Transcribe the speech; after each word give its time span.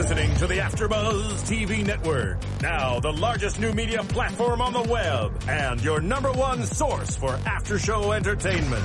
listening 0.00 0.34
to 0.36 0.46
the 0.46 0.54
AfterBuzz 0.54 1.42
TV 1.42 1.84
network, 1.84 2.38
now 2.62 2.98
the 3.00 3.12
largest 3.12 3.60
new 3.60 3.70
media 3.74 4.02
platform 4.04 4.62
on 4.62 4.72
the 4.72 4.80
web, 4.90 5.30
and 5.46 5.78
your 5.82 6.00
number 6.00 6.32
one 6.32 6.62
source 6.62 7.16
for 7.16 7.38
after-show 7.44 8.12
entertainment. 8.12 8.82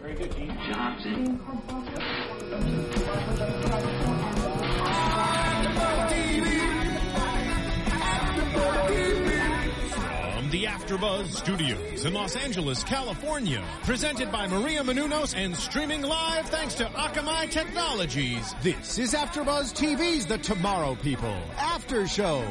Very 0.00 0.14
good, 0.14 0.34
Gene. 0.34 0.58
Johnson. 0.66 1.40
The 10.50 10.64
AfterBuzz 10.64 11.26
Studios 11.26 12.04
in 12.04 12.12
Los 12.12 12.34
Angeles, 12.34 12.82
California, 12.82 13.62
presented 13.84 14.32
by 14.32 14.48
Maria 14.48 14.82
Menounos 14.82 15.32
and 15.36 15.54
streaming 15.56 16.02
live 16.02 16.48
thanks 16.48 16.74
to 16.74 16.86
Akamai 16.86 17.48
Technologies. 17.52 18.52
This 18.60 18.98
is 18.98 19.14
AfterBuzz 19.14 19.72
TV's 19.72 20.26
The 20.26 20.38
Tomorrow 20.38 20.96
People 20.96 21.36
After 21.56 22.04
Show. 22.08 22.42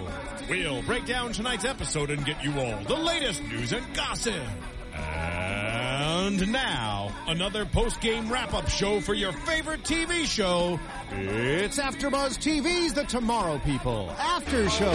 We'll 0.49 0.81
break 0.84 1.07
down 1.07 1.34
tonight's 1.34 1.66
episode 1.66 2.09
and 2.09 2.23
get 2.23 2.41
you 2.41 2.57
all 2.57 2.81
the 2.85 2.95
latest 2.95 3.43
news 3.43 3.73
and 3.73 3.85
gossip. 3.93 4.48
And 4.93 6.49
now, 6.54 6.98
another 7.29 7.63
post-game 7.63 8.27
wrap-up 8.31 8.67
show 8.67 8.99
for 8.99 9.13
your 9.13 9.31
favorite 9.31 9.83
TV 9.83 10.25
show. 10.25 10.79
It's 11.11 11.77
AfterBuzz 11.77 12.39
TV's 12.39 12.93
The 12.93 13.03
Tomorrow 13.03 13.59
People 13.59 14.09
After 14.17 14.67
Show. 14.67 14.91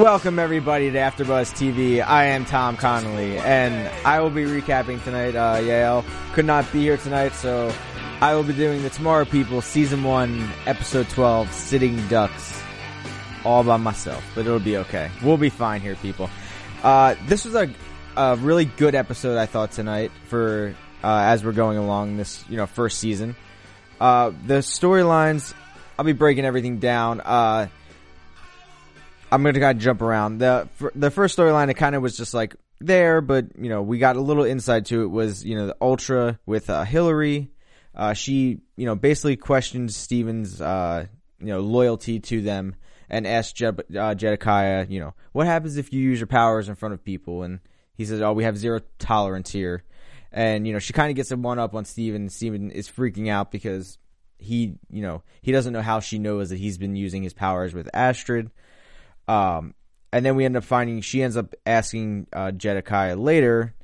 Welcome 0.00 0.38
everybody 0.38 0.92
to 0.92 0.96
AfterBuzz 0.98 1.52
TV. 1.52 2.00
I 2.00 2.26
am 2.26 2.44
Tom 2.44 2.76
Connolly, 2.76 3.38
and 3.38 3.88
I 4.06 4.20
will 4.20 4.30
be 4.30 4.44
recapping 4.44 5.02
tonight. 5.02 5.34
Uh, 5.34 5.56
Yael 5.56 6.04
could 6.32 6.44
not 6.44 6.70
be 6.72 6.82
here 6.82 6.96
tonight, 6.96 7.32
so 7.32 7.74
I 8.20 8.36
will 8.36 8.44
be 8.44 8.52
doing 8.52 8.84
the 8.84 8.90
Tomorrow 8.90 9.24
People 9.24 9.62
Season 9.62 10.04
1, 10.04 10.48
Episode 10.66 11.08
12, 11.08 11.52
Sitting 11.52 12.06
Ducks, 12.06 12.62
all 13.44 13.64
by 13.64 13.78
myself, 13.78 14.24
but 14.36 14.46
it'll 14.46 14.60
be 14.60 14.76
okay. 14.76 15.10
We'll 15.24 15.38
be 15.38 15.50
fine 15.50 15.80
here, 15.80 15.96
people. 15.96 16.30
Uh, 16.84 17.16
this 17.26 17.44
was 17.44 17.56
a, 17.56 17.68
a 18.16 18.36
really 18.36 18.64
good 18.64 18.94
episode, 18.94 19.38
I 19.38 19.46
thought, 19.46 19.72
tonight 19.72 20.12
for, 20.28 20.76
as 21.06 21.44
we're 21.44 21.52
going 21.52 21.78
along 21.78 22.16
this, 22.16 22.44
you 22.48 22.56
know, 22.56 22.66
first 22.66 22.98
season. 22.98 23.36
Uh, 24.00 24.32
the 24.46 24.58
storylines, 24.58 25.54
I'll 25.98 26.04
be 26.04 26.12
breaking 26.12 26.44
everything 26.44 26.78
down. 26.78 27.20
Uh, 27.20 27.68
I'm 29.30 29.42
gonna 29.42 29.60
kind 29.60 29.76
of 29.76 29.82
jump 29.82 30.02
around. 30.02 30.38
the 30.38 30.68
The 30.94 31.10
first 31.10 31.36
storyline, 31.36 31.70
it 31.70 31.74
kind 31.74 31.94
of 31.94 32.02
was 32.02 32.16
just 32.16 32.34
like 32.34 32.56
there, 32.80 33.20
but 33.20 33.58
you 33.58 33.68
know, 33.68 33.82
we 33.82 33.98
got 33.98 34.16
a 34.16 34.20
little 34.20 34.44
insight 34.44 34.86
to 34.86 35.02
it. 35.02 35.06
Was 35.06 35.44
you 35.44 35.56
know 35.56 35.66
the 35.66 35.76
Ultra 35.80 36.38
with 36.46 36.70
uh, 36.70 36.84
Hillary? 36.84 37.50
Uh, 37.94 38.12
she 38.12 38.60
you 38.76 38.86
know 38.86 38.94
basically 38.94 39.36
questioned 39.36 39.92
Steven's 39.92 40.60
uh, 40.60 41.06
you 41.40 41.46
know 41.46 41.60
loyalty 41.60 42.20
to 42.20 42.40
them 42.42 42.76
and 43.08 43.26
asked 43.26 43.56
Je- 43.56 43.66
uh, 43.66 44.14
Jedikiah, 44.14 44.90
you 44.90 45.00
know, 45.00 45.14
what 45.32 45.46
happens 45.46 45.76
if 45.76 45.92
you 45.92 46.00
use 46.00 46.18
your 46.20 46.26
powers 46.26 46.68
in 46.68 46.74
front 46.74 46.94
of 46.94 47.04
people? 47.04 47.42
And 47.42 47.60
he 47.96 48.04
says, 48.04 48.20
oh, 48.20 48.32
we 48.32 48.44
have 48.44 48.56
zero 48.56 48.80
tolerance 48.98 49.50
here. 49.50 49.84
And 50.34 50.66
you 50.66 50.72
know, 50.72 50.80
she 50.80 50.92
kind 50.92 51.10
of 51.10 51.16
gets 51.16 51.30
a 51.30 51.36
one 51.36 51.60
up 51.60 51.74
on 51.74 51.84
Steven. 51.84 52.28
Steven 52.28 52.72
is 52.72 52.88
freaking 52.88 53.30
out 53.30 53.52
because 53.52 53.98
he 54.36 54.74
you 54.90 55.00
know 55.00 55.22
he 55.40 55.52
doesn't 55.52 55.72
know 55.72 55.80
how 55.80 56.00
she 56.00 56.18
knows 56.18 56.50
that 56.50 56.58
he's 56.58 56.76
been 56.76 56.96
using 56.96 57.22
his 57.22 57.32
powers 57.32 57.72
with 57.72 57.88
Astrid. 57.94 58.50
Um, 59.28 59.74
and 60.12 60.26
then 60.26 60.34
we 60.34 60.44
end 60.44 60.56
up 60.56 60.64
finding 60.64 61.00
she 61.00 61.22
ends 61.22 61.36
up 61.36 61.54
asking 61.64 62.26
uh, 62.32 62.50
Jedikiah 62.50 63.18
later, 63.18 63.74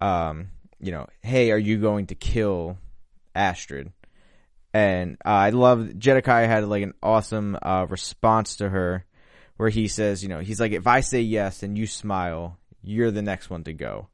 um, 0.00 0.50
you 0.80 0.90
know, 0.90 1.06
hey, 1.22 1.52
are 1.52 1.58
you 1.58 1.78
going 1.78 2.06
to 2.06 2.16
kill 2.16 2.76
Astrid? 3.34 3.92
And 4.74 5.16
uh, 5.24 5.28
I 5.28 5.50
love 5.50 5.80
Jedikiah 5.80 6.46
had 6.46 6.64
like 6.64 6.82
an 6.82 6.94
awesome 7.02 7.56
uh, 7.62 7.86
response 7.88 8.56
to 8.56 8.68
her, 8.68 9.04
where 9.58 9.68
he 9.68 9.86
says, 9.86 10.24
you 10.24 10.28
know, 10.28 10.40
he's 10.40 10.60
like, 10.60 10.72
if 10.72 10.88
I 10.88 11.00
say 11.00 11.20
yes 11.20 11.62
and 11.62 11.78
you 11.78 11.86
smile, 11.86 12.58
you're 12.82 13.12
the 13.12 13.22
next 13.22 13.48
one 13.48 13.62
to 13.64 13.72
go. 13.72 14.08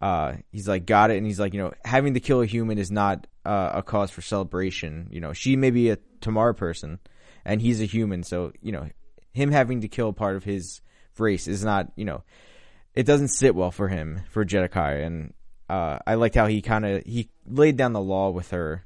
Uh, 0.00 0.34
he's 0.50 0.66
like, 0.66 0.86
got 0.86 1.10
it, 1.10 1.18
and 1.18 1.26
he's 1.26 1.38
like, 1.38 1.52
you 1.52 1.60
know, 1.60 1.72
having 1.84 2.14
to 2.14 2.20
kill 2.20 2.40
a 2.40 2.46
human 2.46 2.78
is 2.78 2.90
not 2.90 3.26
uh, 3.44 3.72
a 3.74 3.82
cause 3.82 4.10
for 4.10 4.22
celebration. 4.22 5.08
You 5.10 5.20
know, 5.20 5.32
she 5.32 5.56
may 5.56 5.70
be 5.70 5.90
a 5.90 5.98
Tomorrow 6.20 6.54
person, 6.54 6.98
and 7.44 7.62
he's 7.62 7.80
a 7.80 7.86
human, 7.86 8.22
so 8.22 8.52
you 8.60 8.72
know, 8.72 8.88
him 9.32 9.50
having 9.50 9.80
to 9.80 9.88
kill 9.88 10.12
part 10.12 10.36
of 10.36 10.44
his 10.44 10.80
race 11.18 11.48
is 11.48 11.64
not, 11.64 11.92
you 11.96 12.04
know, 12.04 12.22
it 12.94 13.04
doesn't 13.04 13.28
sit 13.28 13.54
well 13.54 13.70
for 13.70 13.88
him 13.88 14.20
for 14.30 14.44
Jedikiah, 14.44 15.04
and 15.04 15.32
uh, 15.68 15.98
I 16.06 16.14
liked 16.14 16.34
how 16.34 16.46
he 16.46 16.62
kind 16.62 16.84
of 16.84 17.04
he 17.04 17.30
laid 17.46 17.76
down 17.76 17.92
the 17.92 18.00
law 18.00 18.30
with 18.30 18.50
her 18.50 18.84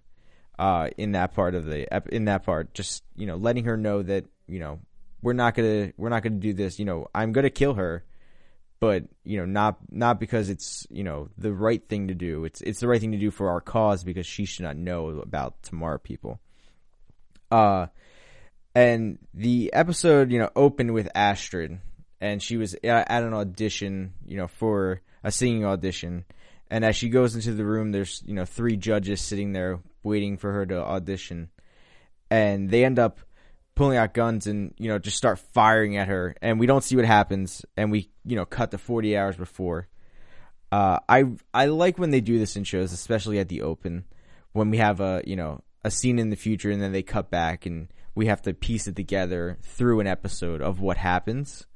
uh, 0.58 0.91
in 0.96 1.12
that 1.12 1.34
part 1.34 1.54
of 1.54 1.64
the 1.64 1.86
in 2.14 2.26
that 2.26 2.44
part, 2.44 2.75
just 2.75 3.02
you 3.16 3.26
know, 3.26 3.36
letting 3.36 3.64
her 3.64 3.76
know 3.76 4.02
that 4.02 4.26
you 4.46 4.58
know 4.58 4.81
we're 5.22 5.32
not 5.32 5.54
gonna 5.54 5.92
we're 5.96 6.10
not 6.10 6.22
gonna 6.22 6.36
do 6.36 6.52
this. 6.52 6.78
You 6.78 6.84
know, 6.84 7.08
I'm 7.14 7.32
gonna 7.32 7.50
kill 7.50 7.75
her, 7.75 8.04
but 8.84 9.04
you 9.24 9.38
know, 9.38 9.46
not 9.46 9.78
not 9.90 10.20
because 10.20 10.50
it's 10.50 10.86
you 10.90 11.04
know 11.04 11.30
the 11.38 11.54
right 11.54 11.82
thing 11.88 12.08
to 12.08 12.14
do. 12.14 12.44
It's 12.44 12.60
it's 12.60 12.80
the 12.80 12.86
right 12.86 13.00
thing 13.00 13.12
to 13.12 13.18
do 13.18 13.30
for 13.30 13.48
our 13.48 13.62
cause 13.62 14.04
because 14.04 14.26
she 14.26 14.44
should 14.44 14.64
not 14.64 14.76
know 14.76 15.08
about 15.08 15.62
Tomorrow 15.62 15.96
people. 15.96 16.38
Uh, 17.50 17.86
and 18.74 19.18
the 19.32 19.72
episode, 19.72 20.30
you 20.30 20.38
know, 20.38 20.50
opened 20.54 20.92
with 20.92 21.08
Astrid, 21.14 21.80
and 22.20 22.42
she 22.42 22.58
was 22.58 22.74
at 22.84 23.22
an 23.22 23.32
audition, 23.32 24.12
you 24.26 24.36
know, 24.36 24.48
for 24.48 25.00
a 25.22 25.32
singing 25.32 25.64
audition. 25.64 26.26
And 26.70 26.84
as 26.84 26.94
she 26.94 27.08
goes 27.08 27.34
into 27.34 27.52
the 27.52 27.64
room, 27.64 27.90
there's 27.90 28.22
you 28.26 28.34
know 28.34 28.44
three 28.44 28.76
judges 28.76 29.22
sitting 29.22 29.52
there 29.52 29.80
waiting 30.02 30.36
for 30.36 30.52
her 30.52 30.66
to 30.66 30.76
audition, 30.76 31.48
and 32.30 32.68
they 32.68 32.84
end 32.84 32.98
up 32.98 33.20
pulling 33.74 33.96
out 33.96 34.14
guns 34.14 34.46
and 34.46 34.74
you 34.78 34.88
know 34.88 34.98
just 34.98 35.16
start 35.16 35.38
firing 35.38 35.96
at 35.96 36.08
her, 36.08 36.36
and 36.42 36.58
we 36.58 36.66
don't 36.66 36.84
see 36.84 36.96
what 36.96 37.04
happens, 37.04 37.64
and 37.76 37.90
we 37.90 38.10
you 38.24 38.36
know 38.36 38.44
cut 38.44 38.70
to 38.70 38.78
40 38.78 39.16
hours 39.16 39.36
before. 39.36 39.88
Uh, 40.72 40.98
I 41.08 41.24
I 41.52 41.66
like 41.66 41.98
when 41.98 42.10
they 42.10 42.20
do 42.20 42.38
this 42.38 42.56
in 42.56 42.64
shows, 42.64 42.92
especially 42.92 43.38
at 43.38 43.48
the 43.48 43.62
open, 43.62 44.04
when 44.52 44.70
we 44.70 44.78
have 44.78 45.00
a 45.00 45.22
you 45.26 45.36
know 45.36 45.62
a 45.84 45.90
scene 45.90 46.18
in 46.18 46.30
the 46.30 46.36
future 46.36 46.70
and 46.70 46.80
then 46.80 46.92
they 46.92 47.02
cut 47.02 47.30
back 47.30 47.66
and 47.66 47.88
we 48.14 48.26
have 48.26 48.40
to 48.42 48.54
piece 48.54 48.86
it 48.86 48.96
together 48.96 49.58
through 49.62 50.00
an 50.00 50.06
episode 50.06 50.62
of 50.62 50.80
what 50.80 50.96
happens. 50.96 51.66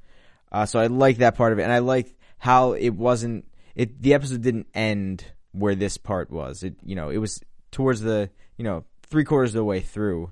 Uh, 0.51 0.65
so 0.65 0.79
I 0.79 0.87
like 0.87 1.17
that 1.17 1.35
part 1.35 1.53
of 1.53 1.59
it, 1.59 1.63
and 1.63 1.71
I 1.71 1.79
like 1.79 2.15
how 2.39 2.73
it 2.73 2.91
wasn't. 2.91 3.45
It 3.75 4.01
the 4.01 4.13
episode 4.13 4.41
didn't 4.41 4.67
end 4.73 5.25
where 5.51 5.75
this 5.75 5.97
part 5.97 6.31
was. 6.31 6.63
It 6.63 6.75
you 6.83 6.95
know 6.95 7.09
it 7.09 7.17
was 7.17 7.41
towards 7.71 8.01
the 8.01 8.29
you 8.57 8.63
know 8.63 8.85
three 9.03 9.23
quarters 9.23 9.51
of 9.51 9.59
the 9.59 9.63
way 9.63 9.79
through 9.79 10.31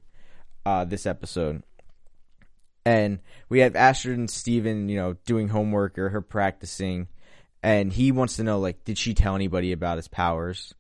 uh, 0.67 0.83
this 0.83 1.05
episode, 1.05 1.63
and 2.85 3.19
we 3.47 3.59
have 3.59 3.78
Astrid 3.78 4.17
and 4.17 4.29
Steven, 4.29 4.89
you 4.89 4.97
know, 4.97 5.16
doing 5.25 5.47
homework 5.47 5.97
or 5.97 6.09
her 6.09 6.19
practicing, 6.19 7.07
and 7.63 7.94
he 7.94 8.11
wants 8.11 8.35
to 8.35 8.44
know 8.44 8.59
like, 8.59 8.83
did 8.83 8.97
she 8.97 9.13
tell 9.13 9.33
anybody 9.33 9.72
about 9.72 9.95
his 9.95 10.09
powers? 10.09 10.73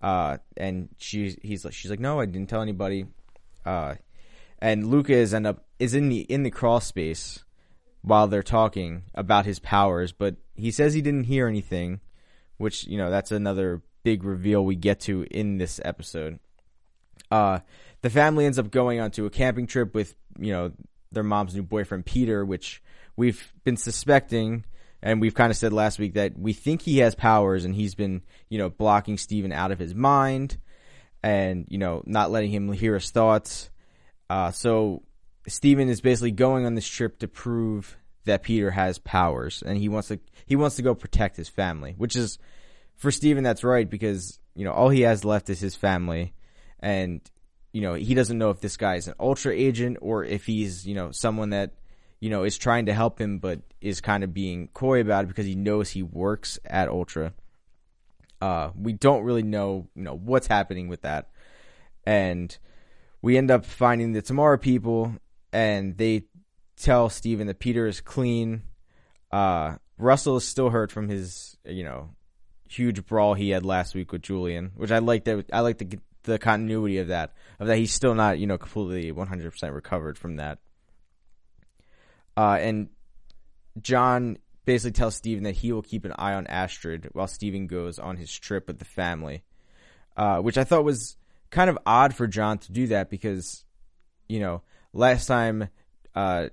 Uh, 0.00 0.38
and 0.56 0.88
she's 0.96 1.36
he's 1.42 1.62
like 1.62 1.74
she's 1.74 1.90
like, 1.90 2.00
no, 2.00 2.20
I 2.20 2.24
didn't 2.24 2.48
tell 2.48 2.62
anybody. 2.62 3.04
Uh, 3.66 3.96
and 4.60 4.86
Luca 4.86 5.12
is 5.12 5.34
end 5.34 5.46
up 5.46 5.66
is 5.78 5.94
in 5.94 6.08
the 6.08 6.20
in 6.20 6.42
the 6.42 6.50
crawl 6.50 6.80
space 6.80 7.44
while 8.00 8.26
they're 8.28 8.42
talking 8.42 9.02
about 9.14 9.44
his 9.44 9.58
powers, 9.58 10.10
but 10.10 10.36
he 10.54 10.70
says 10.70 10.94
he 10.94 11.02
didn't 11.02 11.24
hear 11.24 11.48
anything, 11.48 12.00
which 12.56 12.86
you 12.86 12.96
know 12.96 13.10
that's 13.10 13.30
another 13.30 13.82
big 14.04 14.24
reveal 14.24 14.64
we 14.64 14.74
get 14.74 15.00
to 15.00 15.26
in 15.30 15.58
this 15.58 15.82
episode. 15.84 16.38
Uh, 17.30 17.58
the 18.04 18.10
family 18.10 18.44
ends 18.44 18.58
up 18.58 18.70
going 18.70 19.00
onto 19.00 19.24
a 19.24 19.30
camping 19.30 19.66
trip 19.66 19.94
with 19.94 20.14
you 20.38 20.52
know 20.52 20.72
their 21.10 21.22
mom's 21.22 21.54
new 21.54 21.62
boyfriend 21.62 22.04
Peter, 22.04 22.44
which 22.44 22.82
we've 23.16 23.50
been 23.64 23.78
suspecting, 23.78 24.66
and 25.02 25.22
we've 25.22 25.34
kind 25.34 25.50
of 25.50 25.56
said 25.56 25.72
last 25.72 25.98
week 25.98 26.12
that 26.12 26.38
we 26.38 26.52
think 26.52 26.82
he 26.82 26.98
has 26.98 27.14
powers, 27.14 27.64
and 27.64 27.74
he's 27.74 27.94
been 27.94 28.20
you 28.50 28.58
know 28.58 28.68
blocking 28.68 29.16
Steven 29.16 29.52
out 29.52 29.72
of 29.72 29.78
his 29.78 29.94
mind, 29.94 30.58
and 31.22 31.64
you 31.70 31.78
know 31.78 32.02
not 32.04 32.30
letting 32.30 32.50
him 32.50 32.70
hear 32.72 32.92
his 32.92 33.10
thoughts. 33.10 33.70
Uh, 34.28 34.50
so 34.50 35.02
Steven 35.48 35.88
is 35.88 36.02
basically 36.02 36.30
going 36.30 36.66
on 36.66 36.74
this 36.74 36.86
trip 36.86 37.18
to 37.20 37.26
prove 37.26 37.96
that 38.26 38.42
Peter 38.42 38.70
has 38.70 38.98
powers, 38.98 39.62
and 39.64 39.78
he 39.78 39.88
wants 39.88 40.08
to 40.08 40.20
he 40.44 40.56
wants 40.56 40.76
to 40.76 40.82
go 40.82 40.94
protect 40.94 41.38
his 41.38 41.48
family, 41.48 41.94
which 41.96 42.16
is 42.16 42.38
for 42.96 43.10
Steven 43.10 43.44
that's 43.44 43.64
right 43.64 43.88
because 43.88 44.38
you 44.54 44.66
know 44.66 44.72
all 44.72 44.90
he 44.90 45.00
has 45.00 45.24
left 45.24 45.48
is 45.48 45.58
his 45.58 45.74
family, 45.74 46.34
and 46.80 47.22
you 47.74 47.80
know 47.80 47.94
he 47.94 48.14
doesn't 48.14 48.38
know 48.38 48.50
if 48.50 48.60
this 48.60 48.76
guy 48.78 48.94
is 48.94 49.08
an 49.08 49.14
ultra 49.18 49.52
agent 49.52 49.98
or 50.00 50.24
if 50.24 50.46
he's 50.46 50.86
you 50.86 50.94
know 50.94 51.10
someone 51.10 51.50
that 51.50 51.72
you 52.20 52.30
know 52.30 52.44
is 52.44 52.56
trying 52.56 52.86
to 52.86 52.94
help 52.94 53.20
him 53.20 53.38
but 53.38 53.60
is 53.80 54.00
kind 54.00 54.24
of 54.24 54.32
being 54.32 54.68
coy 54.68 55.00
about 55.00 55.24
it 55.24 55.26
because 55.26 55.44
he 55.44 55.56
knows 55.56 55.90
he 55.90 56.02
works 56.02 56.58
at 56.64 56.88
Ultra. 56.88 57.34
Uh, 58.40 58.70
we 58.80 58.92
don't 58.92 59.24
really 59.24 59.42
know 59.42 59.88
you 59.94 60.02
know 60.02 60.16
what's 60.16 60.46
happening 60.46 60.88
with 60.88 61.02
that, 61.02 61.30
and 62.06 62.56
we 63.20 63.36
end 63.36 63.50
up 63.50 63.66
finding 63.66 64.12
the 64.12 64.22
Tomorrow 64.22 64.56
people, 64.56 65.14
and 65.52 65.96
they 65.98 66.24
tell 66.76 67.08
Steven 67.10 67.46
that 67.48 67.58
Peter 67.58 67.86
is 67.86 68.00
clean. 68.00 68.62
Uh, 69.32 69.76
Russell 69.98 70.36
is 70.36 70.46
still 70.46 70.70
hurt 70.70 70.92
from 70.92 71.08
his, 71.08 71.56
you 71.64 71.84
know, 71.84 72.10
huge 72.68 73.04
brawl 73.06 73.34
he 73.34 73.50
had 73.50 73.64
last 73.64 73.94
week 73.94 74.12
with 74.12 74.22
Julian, 74.22 74.72
which 74.76 74.90
I 74.90 74.98
like 74.98 75.24
that. 75.24 75.46
I 75.52 75.60
like 75.60 75.78
the 75.78 75.98
the 76.24 76.38
continuity 76.38 76.98
of 76.98 77.08
that 77.08 77.32
of 77.60 77.66
that 77.68 77.78
he's 77.78 77.92
still 77.92 78.14
not 78.14 78.38
you 78.38 78.46
know 78.46 78.58
completely 78.58 79.12
100% 79.12 79.74
recovered 79.74 80.18
from 80.18 80.36
that. 80.36 80.58
Uh, 82.36 82.58
and 82.60 82.88
John 83.80 84.38
basically 84.64 84.92
tells 84.92 85.14
Steven 85.14 85.44
that 85.44 85.56
he 85.56 85.72
will 85.72 85.82
keep 85.82 86.04
an 86.04 86.12
eye 86.18 86.34
on 86.34 86.46
Astrid 86.46 87.10
while 87.12 87.26
Steven 87.26 87.66
goes 87.66 87.98
on 87.98 88.16
his 88.16 88.36
trip 88.36 88.66
with 88.66 88.78
the 88.78 88.84
family, 88.84 89.42
uh, 90.16 90.38
which 90.38 90.58
I 90.58 90.64
thought 90.64 90.84
was 90.84 91.16
kind 91.50 91.70
of 91.70 91.78
odd 91.86 92.14
for 92.14 92.26
John 92.26 92.58
to 92.58 92.72
do 92.72 92.88
that 92.88 93.10
because, 93.10 93.64
you 94.28 94.40
know, 94.40 94.62
last 94.92 95.26
time 95.26 95.68
uh, 96.14 96.48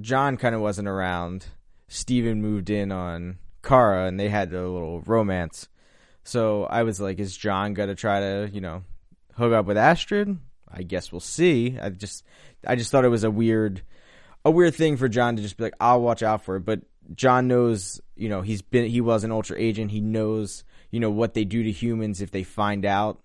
John 0.00 0.36
kind 0.36 0.54
of 0.54 0.60
wasn't 0.60 0.88
around, 0.88 1.46
Steven 1.88 2.40
moved 2.40 2.70
in 2.70 2.90
on 2.90 3.38
Kara 3.62 4.06
and 4.06 4.18
they 4.18 4.28
had 4.28 4.52
a 4.52 4.68
little 4.68 5.02
romance. 5.02 5.68
So 6.24 6.64
I 6.64 6.82
was 6.82 7.00
like, 7.00 7.18
is 7.18 7.36
John 7.36 7.74
gonna 7.74 7.94
try 7.94 8.20
to, 8.20 8.50
you 8.52 8.60
know, 8.60 8.84
hook 9.40 9.52
up 9.52 9.66
with 9.66 9.76
Astrid? 9.76 10.38
I 10.72 10.82
guess 10.82 11.10
we'll 11.10 11.20
see. 11.20 11.78
I 11.80 11.90
just, 11.90 12.24
I 12.66 12.76
just 12.76 12.90
thought 12.90 13.04
it 13.04 13.08
was 13.08 13.24
a 13.24 13.30
weird, 13.30 13.82
a 14.44 14.50
weird 14.50 14.74
thing 14.74 14.96
for 14.96 15.08
John 15.08 15.36
to 15.36 15.42
just 15.42 15.56
be 15.56 15.64
like, 15.64 15.74
I'll 15.80 16.00
watch 16.00 16.22
out 16.22 16.44
for 16.44 16.56
it. 16.56 16.64
But 16.64 16.82
John 17.14 17.48
knows, 17.48 18.00
you 18.14 18.28
know, 18.28 18.42
he's 18.42 18.62
been, 18.62 18.88
he 18.88 19.00
was 19.00 19.24
an 19.24 19.32
ultra 19.32 19.56
agent. 19.58 19.90
He 19.90 20.00
knows, 20.00 20.64
you 20.90 21.00
know, 21.00 21.10
what 21.10 21.34
they 21.34 21.44
do 21.44 21.62
to 21.62 21.72
humans 21.72 22.20
if 22.20 22.30
they 22.30 22.44
find 22.44 22.84
out, 22.84 23.20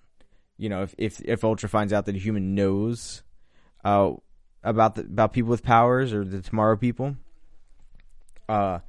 you 0.57 0.69
know, 0.69 0.83
if 0.83 0.95
if, 0.97 1.21
if 1.21 1.43
Ultra 1.43 1.69
finds 1.69 1.93
out 1.93 2.05
that 2.05 2.15
a 2.15 2.19
human 2.19 2.55
knows, 2.55 3.21
uh, 3.83 4.13
about 4.63 4.95
the 4.95 5.01
about 5.01 5.33
people 5.33 5.51
with 5.51 5.63
powers 5.63 6.13
or 6.13 6.23
the 6.23 6.41
Tomorrow 6.41 6.77
people. 6.77 7.15
Uh, 8.49 8.79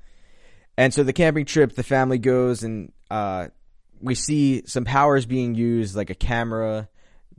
and 0.76 0.92
so 0.92 1.02
the 1.02 1.12
camping 1.12 1.44
trip, 1.44 1.74
the 1.74 1.82
family 1.82 2.18
goes 2.18 2.62
and 2.62 2.92
uh, 3.10 3.48
we 4.00 4.14
see 4.14 4.62
some 4.66 4.84
powers 4.84 5.26
being 5.26 5.54
used, 5.54 5.96
like 5.96 6.10
a 6.10 6.14
camera 6.14 6.88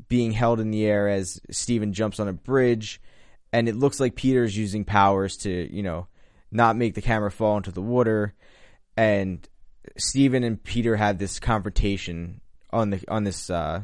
being 0.08 0.32
held 0.32 0.60
in 0.60 0.72
the 0.72 0.86
air 0.86 1.08
as 1.08 1.42
Steven 1.52 1.94
jumps 1.94 2.20
on 2.20 2.28
a 2.28 2.34
bridge, 2.34 3.02
and 3.52 3.68
it 3.68 3.76
looks 3.76 4.00
like 4.00 4.16
Peter's 4.16 4.56
using 4.58 4.86
powers 4.86 5.38
to, 5.38 5.74
you 5.74 5.84
know, 5.84 6.08
not 6.52 6.76
make 6.76 6.94
the 6.96 7.02
camera 7.02 7.32
fall 7.32 7.58
into 7.58 7.72
the 7.72 7.82
water. 7.82 8.34
And 8.96 9.48
Steven 9.98 10.44
and 10.44 10.62
Peter 10.62 10.96
have 10.96 11.18
this 11.18 11.40
confrontation 11.40 12.42
on 12.72 12.90
the 12.90 13.04
on 13.08 13.24
this 13.24 13.50
uh, 13.50 13.84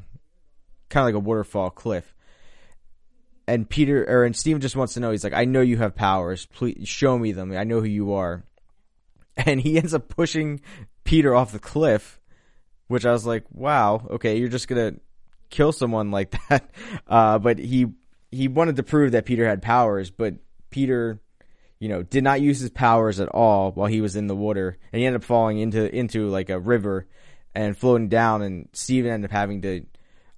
kind 0.89 1.01
of 1.03 1.13
like 1.13 1.21
a 1.21 1.25
waterfall 1.25 1.69
cliff. 1.69 2.13
And 3.47 3.69
Peter 3.69 4.05
or 4.07 4.23
and 4.23 4.35
Steven 4.35 4.61
just 4.61 4.75
wants 4.75 4.93
to 4.93 4.99
know. 4.99 5.11
He's 5.11 5.23
like, 5.23 5.33
"I 5.33 5.45
know 5.45 5.61
you 5.61 5.77
have 5.77 5.95
powers. 5.95 6.45
Please 6.45 6.87
show 6.87 7.17
me 7.17 7.31
them. 7.31 7.51
I 7.51 7.63
know 7.63 7.79
who 7.79 7.87
you 7.87 8.13
are." 8.13 8.43
And 9.35 9.59
he 9.59 9.79
ends 9.79 9.95
up 9.95 10.09
pushing 10.09 10.61
Peter 11.05 11.33
off 11.33 11.51
the 11.51 11.57
cliff, 11.57 12.21
which 12.85 13.03
I 13.03 13.11
was 13.11 13.25
like, 13.25 13.45
"Wow, 13.49 14.05
okay, 14.11 14.37
you're 14.37 14.47
just 14.47 14.67
gonna 14.67 14.93
kill 15.53 15.71
someone 15.71 16.11
like 16.11 16.35
that." 16.49 16.69
Uh, 17.07 17.39
but 17.39 17.59
he 17.59 17.87
he 18.31 18.47
wanted 18.47 18.75
to 18.77 18.83
prove 18.83 19.13
that 19.13 19.25
Peter 19.25 19.47
had 19.47 19.61
powers, 19.61 20.09
but 20.09 20.35
Peter 20.69 21.21
you 21.83 21.89
know, 21.89 22.01
did 22.01 22.23
not 22.23 22.39
use 22.39 22.61
his 22.61 22.69
powers 22.69 23.19
at 23.19 23.27
all 23.27 23.73
while 23.73 23.87
he 23.87 23.99
was 23.99 24.15
in 24.15 24.27
the 24.27 24.35
water, 24.37 24.77
and 24.93 25.01
he 25.01 25.05
ended 25.05 25.21
up 25.21 25.25
falling 25.25 25.59
into 25.59 25.93
into 25.93 26.29
like 26.29 26.49
a 26.49 26.57
river 26.57 27.07
and 27.53 27.77
floating 27.77 28.07
down, 28.07 28.41
and 28.41 28.69
Steven 28.71 29.11
ended 29.11 29.29
up 29.29 29.33
having 29.33 29.61
to, 29.63 29.85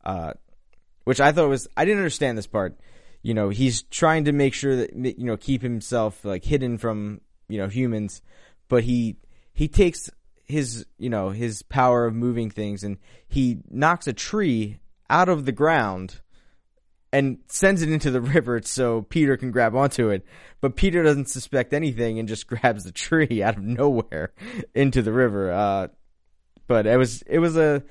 uh, 0.03 0.33
which 1.03 1.21
I 1.21 1.31
thought 1.31 1.47
was 1.47 1.67
I 1.77 1.85
didn't 1.85 1.99
understand 1.99 2.35
this 2.35 2.47
part. 2.47 2.79
You 3.21 3.35
know, 3.35 3.49
he's 3.49 3.83
trying 3.83 4.25
to 4.25 4.31
make 4.31 4.55
sure 4.55 4.75
that 4.75 4.95
you 4.95 5.25
know 5.25 5.37
keep 5.37 5.61
himself 5.61 6.25
like 6.25 6.43
hidden 6.43 6.79
from 6.79 7.21
you 7.47 7.59
know 7.59 7.67
humans, 7.67 8.23
but 8.67 8.83
he 8.83 9.17
he 9.53 9.67
takes 9.67 10.09
his 10.45 10.87
you 10.97 11.11
know 11.11 11.29
his 11.29 11.61
power 11.61 12.07
of 12.07 12.15
moving 12.15 12.49
things 12.49 12.83
and 12.83 12.97
he 13.27 13.59
knocks 13.69 14.07
a 14.07 14.13
tree 14.13 14.79
out 15.09 15.29
of 15.29 15.45
the 15.45 15.51
ground 15.51 16.21
and 17.15 17.37
sends 17.47 17.81
it 17.81 17.89
into 17.89 18.11
the 18.11 18.21
river 18.35 18.61
so 18.63 19.03
Peter 19.03 19.37
can 19.37 19.51
grab 19.51 19.75
onto 19.75 20.09
it. 20.09 20.25
But 20.61 20.75
Peter 20.75 21.03
doesn't 21.03 21.29
suspect 21.29 21.73
anything 21.73 22.19
and 22.19 22.27
just 22.27 22.47
grabs 22.47 22.83
the 22.83 22.91
tree 22.91 23.41
out 23.41 23.57
of 23.57 23.63
nowhere 23.63 24.33
into 24.75 25.01
the 25.01 25.13
river. 25.13 25.51
Uh, 25.51 25.87
but 26.67 26.85
it 26.87 26.97
was 26.97 27.21
it 27.23 27.39
was 27.39 27.57
a. 27.57 27.83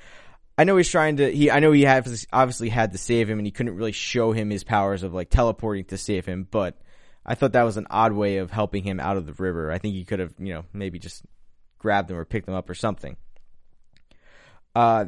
I 0.57 0.65
know 0.65 0.77
he's 0.77 0.91
trying 0.91 1.17
to. 1.17 1.31
He 1.31 1.51
I 1.51 1.61
know 1.61 1.73
he 1.73 1.83
had 1.83 2.07
obviously 2.33 2.69
had 2.69 2.93
to 2.93 2.99
save 2.99 3.31
him, 3.31 3.39
and 3.39 3.47
he 3.47 3.53
couldn't 3.53 3.77
really 3.77 3.93
show 3.93 4.33
him 4.33 4.51
his 4.51 4.65
powers 4.65 5.03
of 5.03 5.15
like 5.15 5.31
teleporting 5.31 5.85
to 5.87 5.99
save 5.99 6.27
him. 6.27 6.47
But 6.51 6.81
I 7.25 7.35
thought 7.35 7.53
that 7.53 7.63
was 7.63 7.77
an 7.77 7.87
odd 7.91 8.13
way 8.13 8.39
of 8.39 8.51
helping 8.51 8.83
him 8.85 9.01
out 9.01 9.17
of 9.17 9.27
the 9.27 9.33
river. 9.33 9.71
I 9.71 9.79
think 9.79 9.95
he 9.95 10.05
could 10.05 10.19
have 10.19 10.35
you 10.39 10.55
know 10.55 10.65
maybe 10.73 10.99
just 10.99 11.25
grabbed 11.79 12.11
him 12.11 12.17
or 12.17 12.25
picked 12.25 12.49
him 12.49 12.55
up 12.55 12.69
or 12.69 12.75
something. 12.75 13.17
Uh, 14.75 15.07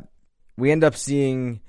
we 0.57 0.71
end 0.71 0.85
up 0.85 0.97
seeing 0.97 1.61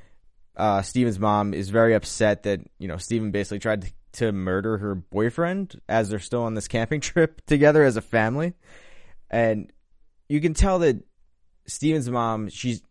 uh, 0.57 0.81
Steven's 0.81 1.19
mom 1.19 1.53
is 1.53 1.69
very 1.69 1.93
upset 1.93 2.43
that 2.43 2.59
you 2.79 2.87
know 2.87 2.97
Steven 2.97 3.31
basically 3.31 3.59
tried 3.59 3.83
to, 3.83 3.91
to 4.13 4.31
murder 4.31 4.79
her 4.79 4.95
boyfriend 4.95 5.79
as 5.87 6.09
they're 6.09 6.19
still 6.19 6.43
on 6.43 6.55
this 6.55 6.67
camping 6.67 6.99
trip 7.01 7.45
together 7.45 7.83
as 7.83 7.95
a 7.95 8.01
family, 8.01 8.53
and 9.29 9.71
you 10.27 10.41
can 10.41 10.53
tell 10.53 10.79
that 10.79 10.97
Steven's 11.67 12.09
mom 12.09 12.49
she's 12.49 12.81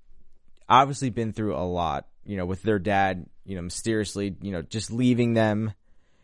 obviously 0.68 1.10
been 1.10 1.32
through 1.32 1.56
a 1.56 1.66
lot. 1.66 2.06
You 2.24 2.36
know, 2.36 2.46
with 2.46 2.62
their 2.62 2.78
dad, 2.78 3.26
you 3.44 3.56
know, 3.56 3.62
mysteriously, 3.62 4.34
you 4.40 4.50
know, 4.52 4.62
just 4.62 4.90
leaving 4.90 5.34
them, 5.34 5.72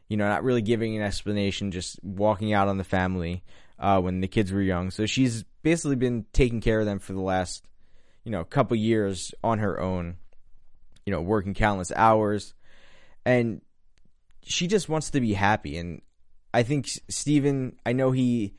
you 0.08 0.16
know, 0.16 0.28
not 0.28 0.42
really 0.42 0.62
giving 0.62 0.96
an 0.96 1.02
explanation, 1.02 1.70
just 1.70 2.02
walking 2.02 2.52
out 2.52 2.68
on 2.68 2.76
the 2.76 2.84
family 2.84 3.44
uh, 3.78 4.00
when 4.00 4.20
the 4.20 4.28
kids 4.28 4.52
were 4.52 4.62
young. 4.62 4.90
So 4.90 5.06
she's 5.06 5.44
basically 5.62 5.96
been 5.96 6.26
taking 6.32 6.60
care 6.60 6.80
of 6.80 6.86
them 6.86 6.98
for 6.98 7.12
the 7.12 7.20
last, 7.20 7.64
you 8.24 8.32
know, 8.32 8.42
couple 8.42 8.76
years 8.76 9.32
on 9.44 9.60
her 9.60 9.80
own 9.80 10.16
you 11.06 11.12
know, 11.12 11.20
working 11.20 11.54
countless 11.54 11.92
hours. 11.94 12.54
And 13.24 13.62
she 14.42 14.66
just 14.66 14.88
wants 14.88 15.10
to 15.10 15.20
be 15.20 15.32
happy. 15.32 15.76
And 15.76 16.02
I 16.52 16.62
think 16.62 16.88
Steven, 17.08 17.76
I 17.86 17.92
know 17.92 18.10
he, 18.10 18.54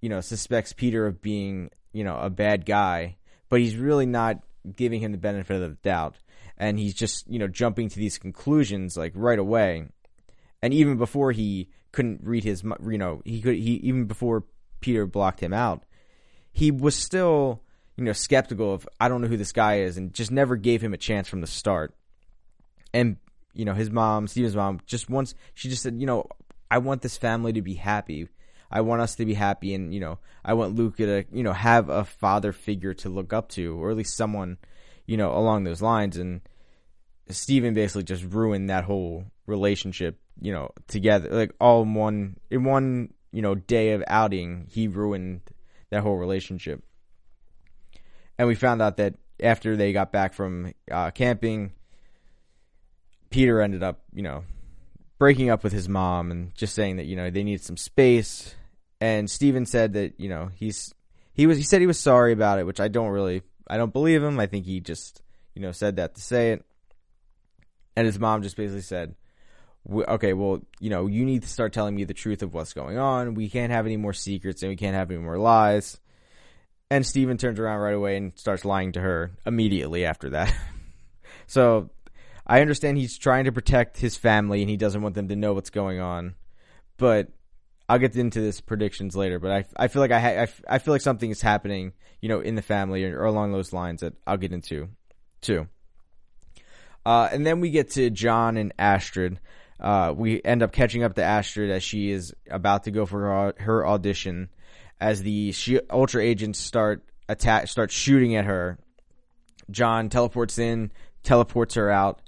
you 0.00 0.08
know, 0.08 0.20
suspects 0.20 0.72
Peter 0.72 1.06
of 1.06 1.20
being, 1.20 1.70
you 1.92 2.04
know, 2.04 2.16
a 2.16 2.30
bad 2.30 2.66
guy, 2.66 3.16
but 3.48 3.60
he's 3.60 3.76
really 3.76 4.06
not 4.06 4.38
giving 4.76 5.00
him 5.00 5.12
the 5.12 5.18
benefit 5.18 5.62
of 5.62 5.70
the 5.70 5.76
doubt. 5.82 6.16
And 6.56 6.78
he's 6.78 6.94
just, 6.94 7.28
you 7.28 7.38
know, 7.38 7.48
jumping 7.48 7.88
to 7.88 7.98
these 7.98 8.18
conclusions 8.18 8.96
like 8.96 9.12
right 9.14 9.38
away. 9.38 9.86
And 10.62 10.72
even 10.72 10.96
before 10.96 11.32
he 11.32 11.68
couldn't 11.92 12.20
read 12.22 12.44
his, 12.44 12.62
you 12.62 12.98
know, 12.98 13.22
he 13.24 13.40
could, 13.40 13.56
he, 13.56 13.74
even 13.82 14.04
before 14.06 14.44
Peter 14.80 15.06
blocked 15.06 15.40
him 15.40 15.52
out, 15.52 15.84
he 16.52 16.70
was 16.70 16.94
still 16.94 17.63
you 17.96 18.04
know, 18.04 18.12
skeptical 18.12 18.74
of 18.74 18.88
I 19.00 19.08
don't 19.08 19.20
know 19.20 19.28
who 19.28 19.36
this 19.36 19.52
guy 19.52 19.80
is, 19.80 19.96
and 19.96 20.12
just 20.12 20.30
never 20.30 20.56
gave 20.56 20.82
him 20.82 20.94
a 20.94 20.98
chance 20.98 21.28
from 21.28 21.40
the 21.40 21.46
start. 21.46 21.94
And 22.92 23.16
you 23.52 23.64
know, 23.64 23.74
his 23.74 23.90
mom, 23.90 24.26
Steven's 24.26 24.56
mom, 24.56 24.80
just 24.86 25.08
once 25.08 25.34
she 25.54 25.68
just 25.68 25.82
said, 25.82 26.00
you 26.00 26.06
know, 26.06 26.26
I 26.70 26.78
want 26.78 27.02
this 27.02 27.16
family 27.16 27.52
to 27.52 27.62
be 27.62 27.74
happy. 27.74 28.28
I 28.70 28.80
want 28.80 29.02
us 29.02 29.14
to 29.16 29.24
be 29.24 29.34
happy, 29.34 29.74
and 29.74 29.94
you 29.94 30.00
know, 30.00 30.18
I 30.44 30.54
want 30.54 30.74
Luca 30.74 31.06
to 31.06 31.24
you 31.32 31.44
know 31.44 31.52
have 31.52 31.88
a 31.88 32.04
father 32.04 32.52
figure 32.52 32.94
to 32.94 33.08
look 33.08 33.32
up 33.32 33.48
to, 33.50 33.80
or 33.80 33.90
at 33.90 33.96
least 33.96 34.16
someone, 34.16 34.58
you 35.06 35.16
know, 35.16 35.36
along 35.36 35.64
those 35.64 35.82
lines. 35.82 36.16
And 36.16 36.40
Steven 37.30 37.74
basically 37.74 38.02
just 38.02 38.24
ruined 38.24 38.70
that 38.70 38.84
whole 38.84 39.26
relationship, 39.46 40.18
you 40.40 40.52
know, 40.52 40.70
together, 40.88 41.28
like 41.30 41.52
all 41.60 41.82
in 41.82 41.94
one 41.94 42.36
in 42.50 42.64
one 42.64 43.14
you 43.30 43.42
know 43.42 43.54
day 43.54 43.92
of 43.92 44.02
outing, 44.08 44.66
he 44.68 44.88
ruined 44.88 45.42
that 45.90 46.02
whole 46.02 46.16
relationship 46.16 46.82
and 48.38 48.48
we 48.48 48.54
found 48.54 48.82
out 48.82 48.96
that 48.96 49.14
after 49.42 49.76
they 49.76 49.92
got 49.92 50.12
back 50.12 50.32
from 50.32 50.72
uh, 50.90 51.10
camping, 51.10 51.72
Peter 53.30 53.60
ended 53.60 53.82
up, 53.82 54.02
you 54.12 54.22
know, 54.22 54.44
breaking 55.18 55.50
up 55.50 55.64
with 55.64 55.72
his 55.72 55.88
mom 55.88 56.30
and 56.30 56.54
just 56.54 56.74
saying 56.74 56.96
that 56.96 57.06
you 57.06 57.16
know 57.16 57.30
they 57.30 57.42
needed 57.42 57.62
some 57.62 57.76
space. 57.76 58.54
And 59.00 59.30
Steven 59.30 59.66
said 59.66 59.94
that 59.94 60.18
you 60.18 60.28
know 60.28 60.50
he's 60.54 60.94
he 61.32 61.46
was 61.46 61.58
he 61.58 61.64
said 61.64 61.80
he 61.80 61.86
was 61.86 61.98
sorry 61.98 62.32
about 62.32 62.58
it, 62.58 62.66
which 62.66 62.80
I 62.80 62.88
don't 62.88 63.08
really 63.08 63.42
I 63.66 63.76
don't 63.76 63.92
believe 63.92 64.22
him. 64.22 64.38
I 64.38 64.46
think 64.46 64.66
he 64.66 64.80
just 64.80 65.22
you 65.54 65.62
know 65.62 65.72
said 65.72 65.96
that 65.96 66.14
to 66.14 66.20
say 66.20 66.52
it. 66.52 66.64
And 67.96 68.06
his 68.06 68.18
mom 68.18 68.42
just 68.42 68.56
basically 68.56 68.82
said, 68.82 69.14
"Okay, 69.88 70.32
well, 70.32 70.60
you 70.80 70.90
know, 70.90 71.06
you 71.06 71.24
need 71.24 71.42
to 71.42 71.48
start 71.48 71.72
telling 71.72 71.94
me 71.94 72.02
the 72.04 72.14
truth 72.14 72.42
of 72.42 72.52
what's 72.52 72.72
going 72.72 72.98
on. 72.98 73.34
We 73.34 73.48
can't 73.48 73.70
have 73.70 73.86
any 73.86 73.96
more 73.96 74.12
secrets 74.12 74.62
and 74.62 74.70
we 74.70 74.76
can't 74.76 74.96
have 74.96 75.10
any 75.10 75.20
more 75.20 75.38
lies." 75.38 76.00
And 76.90 77.04
Steven 77.06 77.36
turns 77.38 77.58
around 77.58 77.80
right 77.80 77.94
away 77.94 78.16
and 78.16 78.32
starts 78.36 78.64
lying 78.64 78.92
to 78.92 79.00
her 79.00 79.32
immediately 79.46 80.04
after 80.04 80.30
that. 80.30 80.54
so 81.46 81.90
I 82.46 82.60
understand 82.60 82.98
he's 82.98 83.18
trying 83.18 83.44
to 83.44 83.52
protect 83.52 83.98
his 83.98 84.16
family 84.16 84.60
and 84.60 84.70
he 84.70 84.76
doesn't 84.76 85.02
want 85.02 85.14
them 85.14 85.28
to 85.28 85.36
know 85.36 85.54
what's 85.54 85.70
going 85.70 86.00
on. 86.00 86.34
But 86.96 87.28
I'll 87.88 87.98
get 87.98 88.16
into 88.16 88.40
this 88.40 88.60
predictions 88.60 89.16
later. 89.16 89.38
But 89.38 89.50
I, 89.50 89.84
I 89.84 89.88
feel 89.88 90.00
like 90.00 90.12
I, 90.12 90.20
ha- 90.20 90.42
I, 90.42 90.74
I 90.76 90.78
feel 90.78 90.94
like 90.94 91.00
something 91.00 91.30
is 91.30 91.40
happening, 91.40 91.92
you 92.20 92.28
know, 92.28 92.40
in 92.40 92.54
the 92.54 92.62
family 92.62 93.04
or, 93.04 93.18
or 93.18 93.24
along 93.24 93.52
those 93.52 93.72
lines 93.72 94.00
that 94.00 94.14
I'll 94.26 94.36
get 94.36 94.52
into 94.52 94.88
too. 95.40 95.68
Uh, 97.04 97.28
and 97.30 97.46
then 97.46 97.60
we 97.60 97.70
get 97.70 97.90
to 97.90 98.10
John 98.10 98.56
and 98.56 98.72
Astrid. 98.78 99.38
Uh, 99.78 100.14
we 100.16 100.40
end 100.42 100.62
up 100.62 100.72
catching 100.72 101.02
up 101.02 101.14
to 101.14 101.22
Astrid 101.22 101.70
as 101.70 101.82
she 101.82 102.10
is 102.10 102.32
about 102.50 102.84
to 102.84 102.90
go 102.90 103.04
for 103.04 103.20
her, 103.20 103.54
her 103.58 103.86
audition 103.86 104.48
as 105.00 105.22
the 105.22 105.54
Ultra 105.90 106.22
agents 106.22 106.58
start 106.58 107.04
attack, 107.28 107.68
start 107.68 107.90
shooting 107.90 108.36
at 108.36 108.44
her. 108.44 108.78
John 109.70 110.08
teleports 110.08 110.58
in, 110.58 110.92
teleports 111.22 111.74
her 111.74 111.90
out, 111.90 112.20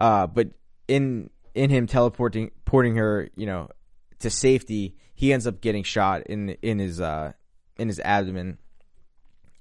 Uh, 0.00 0.26
but 0.26 0.48
in 0.88 1.30
in 1.54 1.70
him 1.70 1.86
teleporting 1.86 2.50
porting 2.64 2.96
her, 2.96 3.28
you 3.36 3.46
know, 3.46 3.68
to 4.20 4.30
safety, 4.30 4.96
he 5.14 5.32
ends 5.32 5.46
up 5.46 5.60
getting 5.60 5.84
shot 5.84 6.22
in 6.26 6.50
in 6.62 6.78
his 6.78 7.00
uh 7.00 7.32
in 7.76 7.88
his 7.88 8.00
abdomen, 8.00 8.58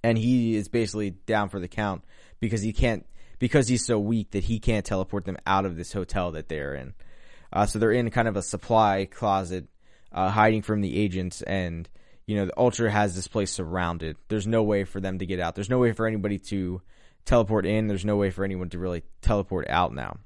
and 0.03 0.17
he 0.17 0.55
is 0.55 0.69
basically 0.69 1.11
down 1.11 1.49
for 1.49 1.59
the 1.59 1.67
count 1.67 2.03
because 2.39 2.61
he 2.61 2.71
can't 2.71 3.05
because 3.37 3.67
he's 3.67 3.85
so 3.85 3.99
weak 3.99 4.31
that 4.31 4.45
he 4.45 4.59
can't 4.59 4.85
teleport 4.85 5.25
them 5.25 5.37
out 5.45 5.65
of 5.65 5.75
this 5.75 5.93
hotel 5.93 6.31
that 6.31 6.47
they're 6.47 6.75
in. 6.75 6.93
Uh, 7.51 7.65
so 7.65 7.79
they're 7.79 7.91
in 7.91 8.09
kind 8.11 8.27
of 8.27 8.37
a 8.37 8.41
supply 8.41 9.05
closet, 9.05 9.67
uh, 10.11 10.29
hiding 10.29 10.61
from 10.61 10.81
the 10.81 10.97
agents, 10.97 11.41
and 11.41 11.89
you 12.29 12.35
know 12.35 12.45
the 12.45 12.59
Ultra 12.59 12.91
has 12.91 13.15
this 13.15 13.27
place 13.27 13.51
surrounded. 13.51 14.15
There's 14.27 14.45
no 14.45 14.61
way 14.61 14.83
for 14.83 15.01
them 15.01 15.17
to 15.17 15.25
get 15.25 15.39
out. 15.39 15.55
There's 15.55 15.67
no 15.67 15.79
way 15.79 15.93
for 15.93 16.05
anybody 16.05 16.37
to 16.49 16.79
teleport 17.25 17.65
in. 17.65 17.87
There's 17.87 18.05
no 18.05 18.17
way 18.17 18.29
for 18.29 18.45
anyone 18.45 18.69
to 18.69 18.77
really 18.77 19.01
teleport 19.23 19.67
out 19.67 19.95
now. 19.95 20.17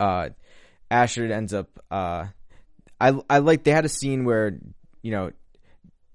Uh, 0.00 0.30
Astrid 0.90 1.30
ends 1.30 1.54
up. 1.54 1.68
Uh, 1.92 2.26
I 3.00 3.20
I 3.30 3.38
like 3.38 3.62
they 3.62 3.70
had 3.70 3.84
a 3.84 3.88
scene 3.88 4.24
where 4.24 4.58
you 5.00 5.12
know 5.12 5.30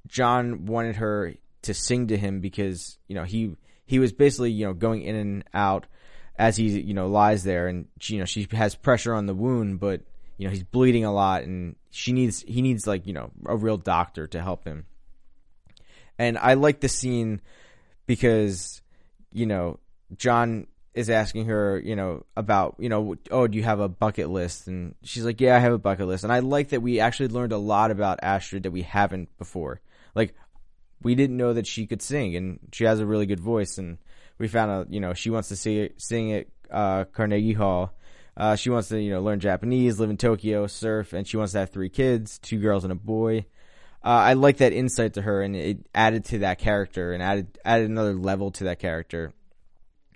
John 0.07 0.65
wanted 0.65 0.97
her 0.97 1.35
to 1.61 1.73
sing 1.73 2.07
to 2.07 2.17
him 2.17 2.41
because 2.41 2.97
you 3.07 3.15
know 3.15 3.23
he 3.23 3.55
he 3.85 3.99
was 3.99 4.11
basically 4.11 4.51
you 4.51 4.65
know 4.65 4.73
going 4.73 5.03
in 5.03 5.15
and 5.15 5.43
out 5.53 5.87
as 6.37 6.57
he 6.57 6.81
you 6.81 6.93
know 6.93 7.07
lies 7.07 7.45
there 7.45 7.69
and 7.69 7.87
you 8.01 8.19
know 8.19 8.25
she 8.25 8.45
has 8.51 8.75
pressure 8.75 9.13
on 9.13 9.25
the 9.25 9.33
wound 9.33 9.79
but 9.79 10.01
you 10.37 10.47
know 10.47 10.51
he's 10.51 10.63
bleeding 10.63 11.05
a 11.05 11.13
lot 11.13 11.43
and 11.43 11.75
she 11.89 12.11
needs 12.11 12.41
he 12.41 12.61
needs 12.61 12.87
like 12.87 13.07
you 13.07 13.13
know 13.13 13.31
a 13.45 13.55
real 13.55 13.77
doctor 13.77 14.27
to 14.27 14.41
help 14.41 14.65
him. 14.65 14.85
And 16.17 16.37
i 16.37 16.53
like 16.53 16.79
the 16.79 16.89
scene 16.89 17.41
because 18.05 18.81
you 19.31 19.45
know 19.45 19.79
john 20.15 20.67
is 20.93 21.09
asking 21.09 21.45
her 21.45 21.77
you 21.79 21.95
know 21.95 22.23
about 22.37 22.75
you 22.79 22.87
know 22.87 23.15
oh 23.31 23.47
do 23.47 23.57
you 23.57 23.63
have 23.63 23.79
a 23.79 23.89
bucket 23.89 24.29
list? 24.29 24.67
And 24.67 24.95
she's 25.03 25.25
like 25.25 25.41
yeah 25.41 25.55
i 25.55 25.59
have 25.59 25.73
a 25.73 25.77
bucket 25.77 26.07
list. 26.07 26.23
And 26.23 26.31
i 26.31 26.39
like 26.39 26.69
that 26.69 26.81
we 26.81 26.99
actually 26.99 27.29
learned 27.29 27.51
a 27.51 27.57
lot 27.57 27.91
about 27.91 28.19
astrid 28.21 28.63
that 28.63 28.71
we 28.71 28.83
haven't 28.83 29.35
before. 29.37 29.81
Like 30.13 30.35
we 31.05 31.13
didn't 31.13 31.37
know 31.37 31.53
that 31.53 31.67
she 31.67 31.85
could 31.85 32.01
sing 32.01 32.35
and 32.35 32.59
she 32.71 32.85
has 32.85 32.99
a 32.99 33.05
really 33.05 33.27
good 33.27 33.39
voice. 33.39 33.77
And 33.77 33.99
we 34.39 34.47
found 34.47 34.71
out, 34.71 34.91
you 34.91 34.99
know, 34.99 35.13
she 35.13 35.29
wants 35.29 35.49
to 35.49 35.55
see, 35.55 35.91
sing 35.97 36.33
at 36.33 36.47
uh, 36.71 37.05
Carnegie 37.05 37.53
Hall. 37.53 37.93
Uh, 38.37 38.55
she 38.55 38.69
wants 38.69 38.89
to, 38.89 39.01
you 39.01 39.11
know, 39.11 39.21
learn 39.21 39.39
Japanese, 39.39 39.99
live 39.99 40.09
in 40.09 40.17
Tokyo, 40.17 40.67
surf, 40.67 41.13
and 41.13 41.27
she 41.27 41.37
wants 41.37 41.53
to 41.53 41.59
have 41.59 41.69
three 41.69 41.89
kids, 41.89 42.37
two 42.39 42.59
girls 42.59 42.83
and 42.83 42.91
a 42.91 42.95
boy. 42.95 43.45
Uh, 44.03 44.09
I 44.09 44.33
like 44.33 44.57
that 44.57 44.73
insight 44.73 45.13
to 45.13 45.21
her, 45.21 45.41
and 45.41 45.55
it 45.55 45.85
added 45.95 46.25
to 46.25 46.39
that 46.39 46.59
character 46.59 47.13
and 47.13 47.23
added 47.23 47.57
added 47.63 47.89
another 47.89 48.13
level 48.13 48.51
to 48.51 48.65
that 48.65 48.79
character 48.79 49.33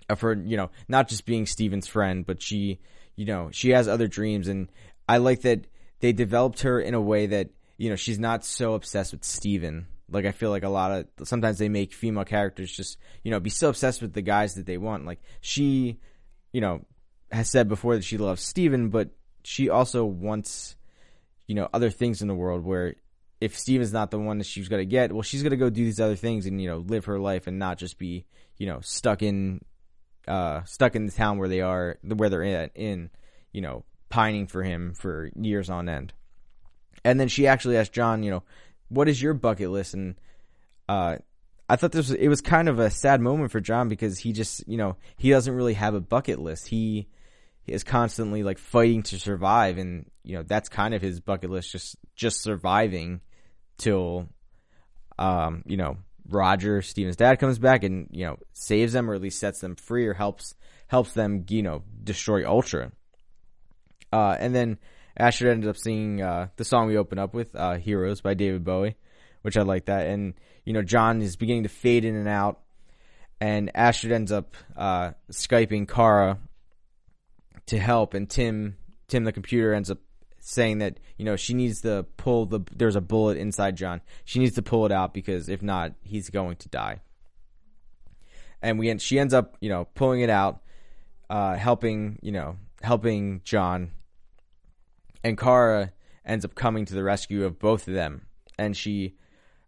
of 0.08 0.20
her, 0.20 0.34
you 0.34 0.56
know, 0.56 0.70
not 0.86 1.08
just 1.08 1.24
being 1.24 1.46
Steven's 1.46 1.86
friend, 1.86 2.26
but 2.26 2.42
she, 2.42 2.78
you 3.16 3.24
know, 3.24 3.48
she 3.52 3.70
has 3.70 3.88
other 3.88 4.06
dreams, 4.06 4.48
and 4.48 4.68
I 5.08 5.16
like 5.16 5.42
that 5.42 5.66
they 6.00 6.12
developed 6.12 6.60
her 6.62 6.80
in 6.80 6.94
a 6.94 7.00
way 7.00 7.26
that, 7.26 7.50
you 7.78 7.90
know, 7.90 7.96
she's 7.96 8.18
not 8.18 8.44
so 8.44 8.74
obsessed 8.74 9.12
with 9.12 9.24
Steven 9.24 9.86
like 10.10 10.26
I 10.26 10.32
feel 10.32 10.50
like 10.50 10.64
a 10.64 10.68
lot 10.68 10.90
of 10.90 11.28
sometimes 11.28 11.58
they 11.58 11.68
make 11.68 11.92
female 11.92 12.24
characters 12.24 12.72
just 12.72 12.98
you 13.22 13.30
know 13.30 13.40
be 13.40 13.50
so 13.50 13.68
obsessed 13.68 14.02
with 14.02 14.12
the 14.12 14.22
guys 14.22 14.54
that 14.54 14.66
they 14.66 14.76
want. 14.76 15.06
Like 15.06 15.20
she, 15.40 15.98
you 16.52 16.60
know, 16.60 16.84
has 17.30 17.50
said 17.50 17.68
before 17.68 17.96
that 17.96 18.04
she 18.04 18.18
loves 18.18 18.42
Steven, 18.42 18.88
but 18.88 19.10
she 19.44 19.68
also 19.68 20.04
wants 20.04 20.76
you 21.46 21.54
know 21.54 21.68
other 21.72 21.90
things 21.90 22.22
in 22.22 22.28
the 22.28 22.34
world 22.34 22.64
where 22.64 22.94
if 23.40 23.58
Steven's 23.58 23.92
not 23.92 24.10
the 24.10 24.18
one 24.18 24.38
that 24.38 24.46
she's 24.46 24.68
gonna 24.68 24.84
get, 24.84 25.12
well, 25.12 25.22
she's 25.22 25.42
gonna 25.42 25.56
go 25.56 25.70
do 25.70 25.84
these 25.84 26.00
other 26.00 26.16
things 26.16 26.46
and 26.46 26.60
you 26.60 26.68
know 26.68 26.78
live 26.78 27.06
her 27.06 27.18
life 27.18 27.46
and 27.46 27.58
not 27.58 27.78
just 27.78 27.98
be 27.98 28.26
you 28.56 28.66
know 28.66 28.80
stuck 28.82 29.22
in 29.22 29.64
uh 30.28 30.62
stuck 30.64 30.94
in 30.94 31.06
the 31.06 31.12
town 31.12 31.38
where 31.38 31.48
they 31.48 31.60
are 31.60 31.98
where 32.02 32.28
they're 32.28 32.42
in, 32.42 32.70
in 32.74 33.10
you 33.52 33.60
know 33.60 33.84
pining 34.10 34.46
for 34.46 34.62
him 34.62 34.92
for 34.94 35.30
years 35.34 35.70
on 35.70 35.88
end. 35.88 36.12
And 37.04 37.18
then 37.18 37.28
she 37.28 37.46
actually 37.46 37.78
asked 37.78 37.92
John, 37.92 38.22
you 38.22 38.30
know, 38.30 38.42
what 38.88 39.08
is 39.08 39.22
your 39.22 39.32
bucket 39.32 39.70
list? 39.70 39.94
And 39.94 40.16
uh, 40.88 41.16
I 41.68 41.76
thought 41.76 41.92
this 41.92 42.10
was, 42.10 42.18
it 42.18 42.28
was 42.28 42.42
kind 42.42 42.68
of 42.68 42.78
a 42.78 42.90
sad 42.90 43.20
moment 43.22 43.52
for 43.52 43.60
John 43.60 43.88
because 43.88 44.18
he 44.18 44.32
just 44.32 44.68
you 44.68 44.76
know 44.76 44.96
he 45.16 45.30
doesn't 45.30 45.54
really 45.54 45.74
have 45.74 45.94
a 45.94 46.00
bucket 46.00 46.38
list. 46.40 46.68
He 46.68 47.08
is 47.66 47.84
constantly 47.84 48.42
like 48.42 48.58
fighting 48.58 49.02
to 49.04 49.18
survive, 49.18 49.78
and 49.78 50.10
you 50.24 50.36
know 50.36 50.42
that's 50.42 50.68
kind 50.68 50.94
of 50.94 51.02
his 51.02 51.20
bucket 51.20 51.50
list, 51.50 51.72
just 51.72 51.96
just 52.14 52.42
surviving 52.42 53.20
till, 53.78 54.28
um, 55.18 55.62
you 55.66 55.76
know 55.76 55.96
Roger 56.28 56.82
Steven's 56.82 57.16
dad 57.16 57.38
comes 57.38 57.58
back 57.58 57.84
and 57.84 58.08
you 58.10 58.26
know 58.26 58.36
saves 58.52 58.92
them 58.92 59.10
or 59.10 59.14
at 59.14 59.22
least 59.22 59.40
sets 59.40 59.60
them 59.60 59.76
free 59.76 60.06
or 60.06 60.14
helps 60.14 60.54
helps 60.86 61.12
them 61.12 61.44
you 61.48 61.62
know 61.62 61.82
destroy 62.02 62.48
Ultra. 62.48 62.92
Uh, 64.12 64.36
and 64.38 64.54
then 64.54 64.78
Astrid 65.16 65.52
ended 65.52 65.70
up 65.70 65.76
singing 65.76 66.22
uh, 66.22 66.48
the 66.56 66.64
song 66.64 66.88
we 66.88 66.96
open 66.96 67.18
up 67.18 67.34
with, 67.34 67.54
uh, 67.54 67.76
"Heroes" 67.76 68.20
by 68.20 68.34
David 68.34 68.64
Bowie, 68.64 68.96
which 69.42 69.56
I 69.56 69.62
like 69.62 69.86
that. 69.86 70.06
And 70.08 70.34
you 70.64 70.72
know, 70.72 70.82
John 70.82 71.22
is 71.22 71.36
beginning 71.36 71.64
to 71.64 71.68
fade 71.68 72.04
in 72.04 72.16
and 72.16 72.28
out, 72.28 72.60
and 73.40 73.70
Astrid 73.74 74.12
ends 74.12 74.32
up 74.32 74.56
uh, 74.76 75.12
skyping 75.30 75.88
Kara 75.88 76.38
to 77.70 77.78
help, 77.78 78.14
and 78.14 78.28
Tim, 78.28 78.76
Tim 79.08 79.24
the 79.24 79.32
computer, 79.32 79.74
ends 79.74 79.90
up 79.90 79.98
saying 80.38 80.78
that 80.78 81.00
you 81.18 81.24
know 81.24 81.36
she 81.36 81.54
needs 81.54 81.82
to 81.82 82.06
pull 82.16 82.46
the 82.46 82.60
there's 82.74 82.96
a 82.96 83.00
bullet 83.00 83.36
inside 83.36 83.76
John. 83.76 84.00
She 84.24 84.38
needs 84.38 84.54
to 84.54 84.62
pull 84.62 84.86
it 84.86 84.92
out 84.92 85.12
because 85.12 85.48
if 85.48 85.62
not, 85.62 85.94
he's 86.02 86.30
going 86.30 86.56
to 86.56 86.68
die. 86.68 87.00
And 88.62 88.78
we 88.78 88.96
she 88.98 89.18
ends 89.18 89.34
up 89.34 89.56
you 89.60 89.68
know 89.68 89.86
pulling 89.94 90.20
it 90.20 90.30
out, 90.30 90.62
uh, 91.28 91.56
helping 91.56 92.18
you 92.22 92.32
know 92.32 92.56
helping 92.82 93.40
John 93.44 93.90
and 95.22 95.38
Kara 95.38 95.92
ends 96.24 96.44
up 96.44 96.54
coming 96.54 96.84
to 96.86 96.94
the 96.94 97.02
rescue 97.02 97.44
of 97.44 97.58
both 97.58 97.88
of 97.88 97.94
them. 97.94 98.26
And 98.58 98.76
she, 98.76 99.16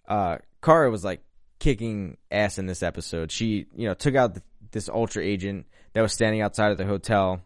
uh, 0.09 0.39
Kara 0.63 0.91
was 0.91 1.05
like 1.05 1.23
kicking 1.59 2.17
ass 2.31 2.59
in 2.59 2.67
this 2.67 2.83
episode. 2.83 3.31
She, 3.31 3.67
you 3.75 3.89
know, 3.89 3.95
took 3.95 4.15
out 4.15 4.35
the, 4.35 4.43
this 4.71 4.89
ultra 4.89 5.23
agent 5.23 5.67
that 5.93 6.03
was 6.03 6.13
standing 6.13 6.41
outside 6.41 6.73
of 6.73 6.79
the 6.79 6.85
hotel. 6.85 7.41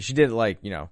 She 0.00 0.12
did 0.12 0.32
like, 0.32 0.58
you 0.62 0.70
know, 0.70 0.90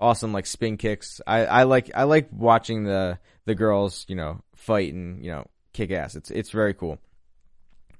awesome 0.00 0.32
like 0.32 0.46
spin 0.46 0.76
kicks. 0.76 1.20
I, 1.26 1.46
I 1.46 1.62
like 1.64 1.90
I 1.94 2.04
like 2.04 2.28
watching 2.32 2.84
the 2.84 3.18
the 3.44 3.54
girls, 3.54 4.04
you 4.08 4.16
know, 4.16 4.40
fight 4.54 4.92
and 4.92 5.24
you 5.24 5.30
know 5.30 5.46
kick 5.72 5.90
ass. 5.90 6.14
It's 6.14 6.30
it's 6.30 6.50
very 6.50 6.74
cool. 6.74 6.98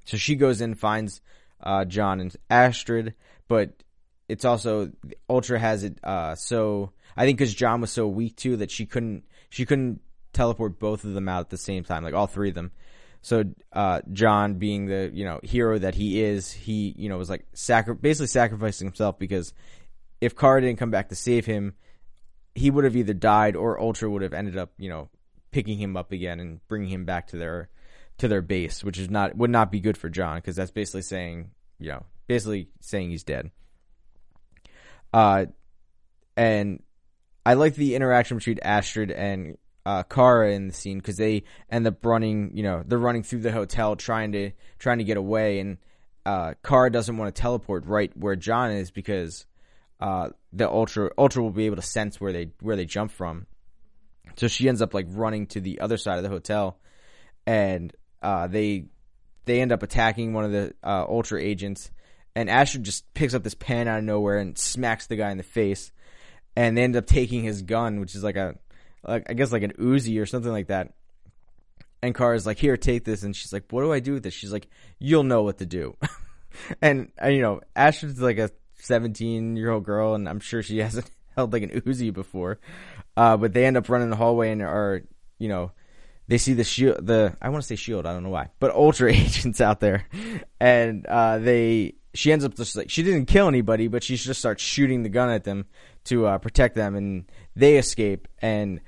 So 0.05 0.17
she 0.17 0.35
goes 0.37 0.61
in, 0.61 0.75
finds 0.75 1.21
uh, 1.63 1.85
John 1.85 2.21
and 2.21 2.35
Astrid, 2.51 3.15
but 3.49 3.83
it's 4.29 4.45
also 4.45 4.93
Ultra 5.29 5.59
has 5.59 5.85
it 5.85 5.99
uh, 6.03 6.35
so 6.35 6.93
I 7.17 7.25
think 7.25 7.39
because 7.39 7.55
John 7.55 7.81
was 7.81 7.91
so 7.91 8.07
weak 8.07 8.37
too 8.37 8.57
that 8.59 8.71
she 8.71 8.87
couldn't 8.87 9.25
she 9.51 9.65
couldn't 9.65 10.01
teleport 10.33 10.79
both 10.79 11.05
of 11.05 11.15
them 11.15 11.29
out 11.29 11.41
at 11.41 11.51
the 11.51 11.59
same 11.59 11.85
time, 11.85 12.05
like 12.05 12.15
all 12.15 12.27
three 12.27 12.49
of 12.49 12.55
them. 12.55 12.73
So 13.23 13.45
uh, 13.73 14.03
John, 14.13 14.55
being 14.55 14.87
the 14.87 15.11
you 15.13 15.25
know 15.25 15.41
hero 15.43 15.79
that 15.79 15.95
he 15.95 16.21
is, 16.21 16.53
he 16.53 16.95
you 16.99 17.09
know 17.09 17.17
was 17.17 17.31
like 17.31 17.47
sacri- 17.55 17.95
basically 17.95 18.27
sacrificing 18.27 18.87
himself 18.87 19.19
because 19.19 19.55
if 20.25 20.37
Kara 20.37 20.61
didn't 20.61 20.79
come 20.79 20.91
back 20.91 21.11
to 21.11 21.15
save 21.15 21.45
him, 21.45 21.75
he 22.55 22.71
would 22.71 22.85
have 22.85 22.97
either 22.97 23.15
died 23.15 23.57
or 23.57 23.81
Ultra 23.81 24.09
would 24.11 24.23
have 24.23 24.33
ended 24.33 24.57
up 24.57 24.73
you 24.79 24.89
know 24.89 25.11
picking 25.51 25.79
him 25.79 25.97
up 25.97 26.13
again 26.13 26.41
and 26.41 26.67
bringing 26.67 26.89
him 26.89 27.05
back 27.05 27.29
to 27.29 27.37
their 27.37 27.69
to 28.19 28.29
their 28.29 28.43
base, 28.43 28.83
which 28.83 28.99
is 28.99 29.11
not 29.11 29.37
would 29.37 29.51
not 29.51 29.71
be 29.71 29.81
good 29.81 29.99
for 29.99 30.09
John 30.09 30.39
because 30.39 30.57
that's 30.57 30.71
basically 30.71 31.03
saying 31.03 31.51
you 31.79 31.91
know 31.91 32.05
basically 32.27 32.69
saying 32.81 33.11
he's 33.11 33.25
dead. 33.25 33.51
Uh, 35.13 35.47
and 36.37 36.83
I 37.47 37.55
like 37.55 37.75
the 37.75 37.95
interaction 37.95 38.39
between 38.39 38.59
Astrid 38.63 39.11
and 39.11 39.59
uh, 39.87 40.03
Kara 40.05 40.53
in 40.53 40.69
the 40.69 40.75
scene 40.75 40.99
because 40.99 41.17
they 41.17 41.45
end 41.71 41.87
up 41.87 42.05
running. 42.05 42.57
You 42.57 42.63
know, 42.63 42.83
they're 42.87 42.99
running 42.99 43.23
through 43.23 43.41
the 43.41 43.53
hotel 43.53 43.97
trying 43.97 44.33
to 44.33 44.53
trying 44.79 44.99
to 44.99 45.05
get 45.05 45.17
away, 45.17 45.61
and 45.61 45.77
uh, 46.25 46.55
Kara 46.65 46.91
doesn't 46.91 47.17
want 47.17 47.35
to 47.35 47.41
teleport 47.41 47.87
right 47.87 48.11
where 48.17 48.37
John 48.37 48.71
is 48.71 48.91
because 48.91 49.47
uh, 50.01 50.31
the 50.53 50.69
Ultra 50.69 51.11
Ultra 51.17 51.43
will 51.43 51.51
be 51.51 51.67
able 51.67 51.77
to 51.77 51.83
sense 51.83 52.21
where 52.21 52.33
they 52.33 52.51
where 52.61 52.77
they 52.77 52.85
jump 52.85 53.11
from. 53.11 53.47
So 54.37 54.49
she 54.49 54.69
ends 54.69 54.83
up 54.83 54.95
like 54.95 55.07
running 55.11 55.47
to 55.49 55.61
the 55.61 55.81
other 55.81 55.97
side 55.97 56.17
of 56.17 56.23
the 56.25 56.31
hotel, 56.31 56.79
and 57.47 57.93
uh, 58.23 58.47
they 58.49 58.87
they 59.45 59.61
end 59.61 59.73
up 59.73 59.83
attacking 59.83 60.33
one 60.33 60.45
of 60.45 60.53
the 60.53 60.75
uh, 60.83 61.05
Ultra 61.09 61.41
agents, 61.41 61.91
and 62.35 62.51
Astrid 62.51 62.85
just 62.85 63.13
picks 63.15 63.35
up 63.35 63.43
this 63.43 63.55
pen 63.55 63.89
out 63.89 63.99
of 63.99 64.05
nowhere 64.05 64.39
and 64.39 64.59
smacks 64.59 65.07
the 65.07 65.17
guy 65.17 65.31
in 65.31 65.37
the 65.37 65.43
face 65.43 65.93
and 66.57 66.77
they 66.77 66.83
end 66.83 66.97
up 66.97 67.07
taking 67.07 67.43
his 67.43 67.63
gun, 67.63 68.01
which 68.01 68.15
is 68.15 68.23
like 68.23 68.37
a, 68.37 68.55
like 69.07 69.27
I 69.29 69.35
guess 69.35 69.53
like 69.53 69.63
an 69.63 69.73
Uzi 69.73 70.21
or 70.21 70.27
something 70.27 70.53
like 70.53 70.69
that. 70.69 70.93
And 72.03 72.15
Car 72.15 72.35
is 72.35 72.47
like, 72.47 72.59
"Here, 72.59 72.77
take 72.77 73.05
this," 73.05 73.23
and 73.23 73.35
she's 73.35 73.53
like, 73.53 73.65
"What 73.71 73.83
do 73.83 73.93
I 73.93 74.01
do 74.01 74.15
with 74.15 74.23
this?" 74.23 74.35
She's 74.35 74.53
like, 74.53 74.69
"You'll 74.99 75.25
know 75.25 75.43
what 75.43 75.59
to 75.59 75.67
do." 75.67 75.97
and, 76.83 77.11
and 77.19 77.35
you 77.35 77.43
know, 77.43 77.61
Astrid's 77.75 78.21
like 78.21 78.39
a 78.39 78.51
17 78.77 79.57
year 79.57 79.71
old 79.71 79.85
girl, 79.85 80.15
and 80.15 80.29
I'm 80.29 80.41
sure 80.41 80.63
she 80.63 80.79
hasn't 80.81 81.11
held 81.37 81.53
like 81.53 81.63
an 81.63 81.71
Uzi 81.71 82.13
before. 82.13 82.59
Uh, 83.17 83.37
but 83.37 83.53
they 83.53 83.65
end 83.65 83.77
up 83.77 83.89
running 83.89 84.11
the 84.11 84.17
hallway 84.17 84.51
and 84.51 84.63
are, 84.63 85.03
you 85.39 85.49
know, 85.49 85.71
they 86.27 86.39
see 86.39 86.55
the 86.55 86.65
shield, 86.65 87.07
the 87.07 87.37
I 87.41 87.51
want 87.51 87.63
to 87.63 87.67
say 87.67 87.77
shield, 87.77 88.07
I 88.07 88.13
don't 88.13 88.23
know 88.23 88.31
why, 88.31 88.49
but 88.59 88.75
Ultra 88.75 89.13
agents 89.13 89.61
out 89.61 89.81
there, 89.81 90.07
and 90.59 91.07
uh, 91.07 91.39
they 91.39 91.95
she 92.15 92.33
ends 92.33 92.45
up 92.45 92.55
just 92.55 92.77
like 92.77 92.91
she 92.91 93.03
didn't 93.03 93.27
kill 93.27 93.49
anybody, 93.49 93.89
but 93.89 94.03
she 94.03 94.17
just 94.17 94.41
starts 94.41 94.63
shooting 94.63 95.03
the 95.03 95.09
gun 95.09 95.29
at 95.31 95.45
them 95.45 95.67
to 96.05 96.27
uh, 96.27 96.39
protect 96.39 96.77
them, 96.77 96.95
and 96.95 97.31
they 97.57 97.77
escape. 97.77 98.29
And 98.41 98.81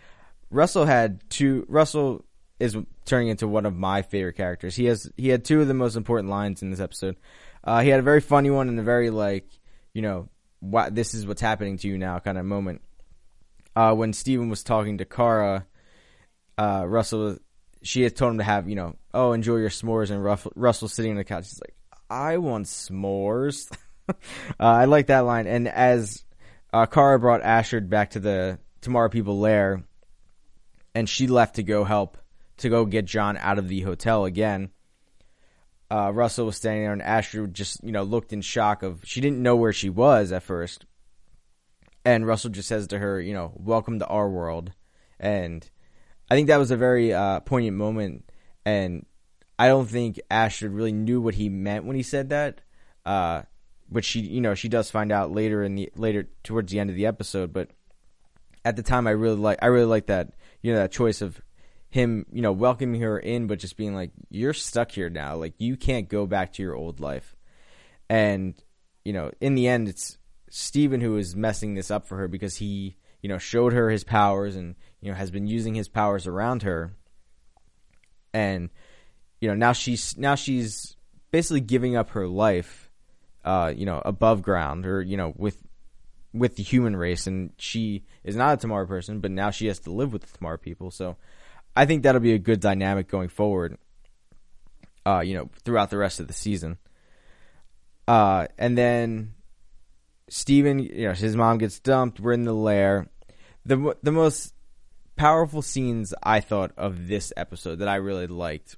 Russell 0.51 0.87
had 0.87 1.29
two. 1.29 1.67
Russell 1.69 2.25
is 2.59 2.77
turning 3.05 3.29
into 3.29 3.49
one 3.49 3.67
of 3.67 3.77
my 3.77 4.03
favorite 4.03 4.37
characters. 4.37 4.77
He 4.77 4.87
has 4.87 5.11
he 5.17 5.29
had 5.29 5.45
two 5.45 5.61
of 5.61 5.69
the 5.69 5.75
most 5.75 5.97
important 5.97 6.31
lines 6.31 6.63
in 6.63 6.71
this 6.71 6.81
episode. 6.81 7.17
Uh, 7.65 7.81
he 7.81 7.89
had 7.89 8.01
a 8.01 8.05
very 8.05 8.21
funny 8.21 8.51
one 8.51 8.69
and 8.69 8.79
a 8.79 8.85
very 8.85 9.11
like 9.11 9.49
you 9.97 10.03
know 10.03 10.29
what 10.61 10.95
this 10.95 11.15
is 11.15 11.27
what's 11.27 11.41
happening 11.41 11.79
to 11.79 11.89
you 11.89 11.97
now 11.97 12.19
kind 12.19 12.37
of 12.37 12.45
moment. 12.45 12.83
Uh, 13.75 13.95
when 13.95 14.13
Steven 14.13 14.51
was 14.51 14.63
talking 14.63 14.99
to 14.99 15.07
Kara, 15.07 15.67
uh, 16.59 16.85
Russell 16.87 17.39
she 17.81 18.03
had 18.03 18.15
told 18.15 18.33
him 18.33 18.39
to 18.39 18.45
have 18.45 18.69
you 18.69 18.75
know 18.75 18.97
oh 19.15 19.33
enjoy 19.33 19.57
your 19.57 19.71
s'mores 19.71 20.11
and 20.11 20.23
Russell, 20.23 20.53
Russell 20.55 20.89
sitting 20.89 21.13
on 21.13 21.17
the 21.17 21.25
couch. 21.25 21.47
He's 21.49 21.63
like 21.63 21.75
I 22.11 22.37
want 22.37 22.67
s'mores. 22.67 23.73
uh, 24.11 24.15
I 24.59 24.85
like 24.85 25.07
that 25.07 25.21
line. 25.21 25.47
And 25.47 25.67
as 25.67 26.25
uh, 26.75 26.85
Kara 26.85 27.19
brought 27.19 27.41
Astrid 27.41 27.89
back 27.89 28.11
to 28.11 28.21
the 28.21 28.59
Tomorrow 28.83 29.09
People 29.09 29.41
lair, 29.41 29.83
and 30.95 31.09
she 31.09 31.27
left 31.27 31.57
to 31.57 31.63
go 31.63 31.85
help 31.85 32.19
to 32.59 32.69
go 32.69 32.85
get 32.85 33.07
John 33.07 33.39
out 33.39 33.59
of 33.59 33.67
the 33.67 33.81
hotel 33.81 34.27
again. 34.27 34.73
Uh, 35.91 36.11
Russell 36.13 36.47
was 36.47 36.57
standing 36.57 36.83
there, 36.83 36.93
and 36.93 37.03
Astrid 37.03 37.55
just 37.55 37.83
you 37.85 37.93
know 37.93 38.03
looked 38.03 38.33
in 38.33 38.41
shock 38.41 38.83
of 38.83 39.01
she 39.05 39.21
didn't 39.21 39.43
know 39.43 39.57
where 39.57 39.73
she 39.73 39.89
was 39.89 40.33
at 40.33 40.43
first, 40.43 40.87
and 42.05 42.27
Russell 42.27 42.51
just 42.51 42.69
says 42.69 42.89
to 42.89 42.99
her, 42.99 43.21
you 43.21 43.35
know, 43.35 43.53
"Welcome 43.55 43.99
to 44.01 44.07
our 44.07 44.29
world," 44.29 44.73
and 45.21 45.69
I 46.31 46.35
think 46.35 46.49
that 46.49 46.59
was 46.59 46.71
a 46.71 46.77
very 46.77 47.13
uh, 47.13 47.41
poignant 47.41 47.77
moment, 47.77 48.31
and 48.65 49.07
I 49.59 49.69
don't 49.69 49.87
think 49.87 50.21
Astrid 50.31 50.73
really 50.73 50.93
knew 50.93 51.21
what 51.21 51.35
he 51.35 51.49
meant 51.49 51.85
when 51.85 51.97
he 51.97 52.03
said 52.03 52.31
that. 52.31 52.61
Uh, 53.05 53.43
but 53.91 54.05
she, 54.05 54.21
you 54.21 54.41
know, 54.41 54.55
she 54.55 54.69
does 54.69 54.91
find 54.91 55.13
out 55.13 55.31
later 55.31 55.63
in 55.63 55.77
the 55.77 55.91
later 55.95 56.29
towards 56.43 56.73
the 56.73 56.81
end 56.81 56.91
of 56.91 56.97
the 56.97 57.07
episode. 57.07 57.53
But 57.53 57.71
at 58.65 58.77
the 58.77 58.83
time, 58.83 59.07
I 59.07 59.11
really 59.11 59.37
like 59.37 59.59
I 59.63 59.67
really 59.67 59.87
like 59.87 60.07
that 60.07 60.33
you 60.63 60.73
know 60.73 60.79
that 60.79 60.91
choice 60.91 61.23
of 61.23 61.41
him, 61.97 62.27
you 62.31 62.43
know, 62.43 62.53
welcoming 62.53 63.01
her 63.01 63.19
in, 63.19 63.47
but 63.47 63.59
just 63.59 63.77
being 63.77 63.95
like, 63.95 64.13
"You're 64.31 64.53
stuck 64.53 64.93
here 64.93 65.11
now. 65.11 65.37
Like 65.37 65.55
you 65.59 65.77
can't 65.77 66.09
go 66.09 66.27
back 66.27 66.53
to 66.55 66.63
your 66.63 66.75
old 66.75 67.01
life." 67.01 67.35
And 68.09 68.55
you 69.05 69.13
know, 69.13 69.33
in 69.41 69.55
the 69.55 69.67
end, 69.67 69.89
it's 69.89 70.19
Steven 70.51 71.01
who 71.01 71.17
is 71.17 71.35
messing 71.35 71.75
this 71.75 71.91
up 71.91 72.07
for 72.07 72.19
her 72.19 72.29
because 72.29 72.57
he, 72.57 72.97
you 73.23 73.29
know, 73.29 73.39
showed 73.39 73.73
her 73.73 73.91
his 73.91 74.05
powers 74.05 74.55
and 74.57 74.77
you 75.01 75.11
know 75.11 75.17
has 75.17 75.31
been 75.31 75.47
using 75.47 75.75
his 75.75 75.89
powers 75.89 76.27
around 76.27 76.63
her. 76.63 76.95
And 78.33 78.71
you 79.41 79.49
know 79.49 79.55
now 79.55 79.73
she's 79.73 80.17
now 80.17 80.35
she's 80.35 80.97
basically 81.31 81.61
giving 81.61 81.97
up 81.97 82.11
her 82.11 82.29
life, 82.29 82.91
uh, 83.45 83.73
you 83.75 83.87
know, 83.87 84.01
above 84.05 84.43
ground 84.43 84.87
or 84.87 85.03
you 85.03 85.17
know 85.17 85.33
with 85.37 85.61
with 86.33 86.57
the 86.57 86.63
human 86.63 86.95
race, 86.95 87.27
and 87.27 87.53
she 87.57 88.05
is 88.23 88.37
not 88.37 88.55
a 88.55 88.57
Tomorrow 88.59 88.87
person, 88.87 89.21
but 89.21 89.31
now 89.31 89.51
she 89.51 89.67
has 89.67 89.79
to 89.81 89.91
live 89.91 90.13
with 90.13 90.23
the 90.23 90.37
Tomorrow 90.37 90.59
people. 90.59 90.91
So 90.91 91.17
I 91.77 91.85
think 91.87 92.03
that'll 92.03 92.21
be 92.21 92.33
a 92.33 92.39
good 92.39 92.61
dynamic 92.61 93.09
going 93.09 93.29
forward. 93.29 93.77
Uh, 95.05 95.21
you 95.21 95.37
know, 95.37 95.51
throughout 95.65 95.91
the 95.91 95.99
rest 95.99 96.19
of 96.19 96.27
the 96.27 96.33
season. 96.33 96.79
Uh, 98.09 98.47
and 98.59 98.77
then 98.77 99.35
Steven, 100.29 100.81
you 100.81 101.09
know, 101.09 101.13
his 101.13 101.37
mom 101.37 101.59
gets 101.59 101.79
dumped. 101.79 102.19
We're 102.19 102.33
in 102.33 102.43
the 102.43 102.53
lair. 102.53 103.09
The 103.65 103.97
the 104.03 104.13
most 104.13 104.55
powerful 105.17 105.63
scenes 105.63 106.13
I 106.23 106.41
thought 106.41 106.73
of 106.77 107.09
this 107.09 107.33
episode 107.37 107.77
that 107.77 107.89
I 107.89 107.97
really 107.97 108.27
liked 108.27 108.77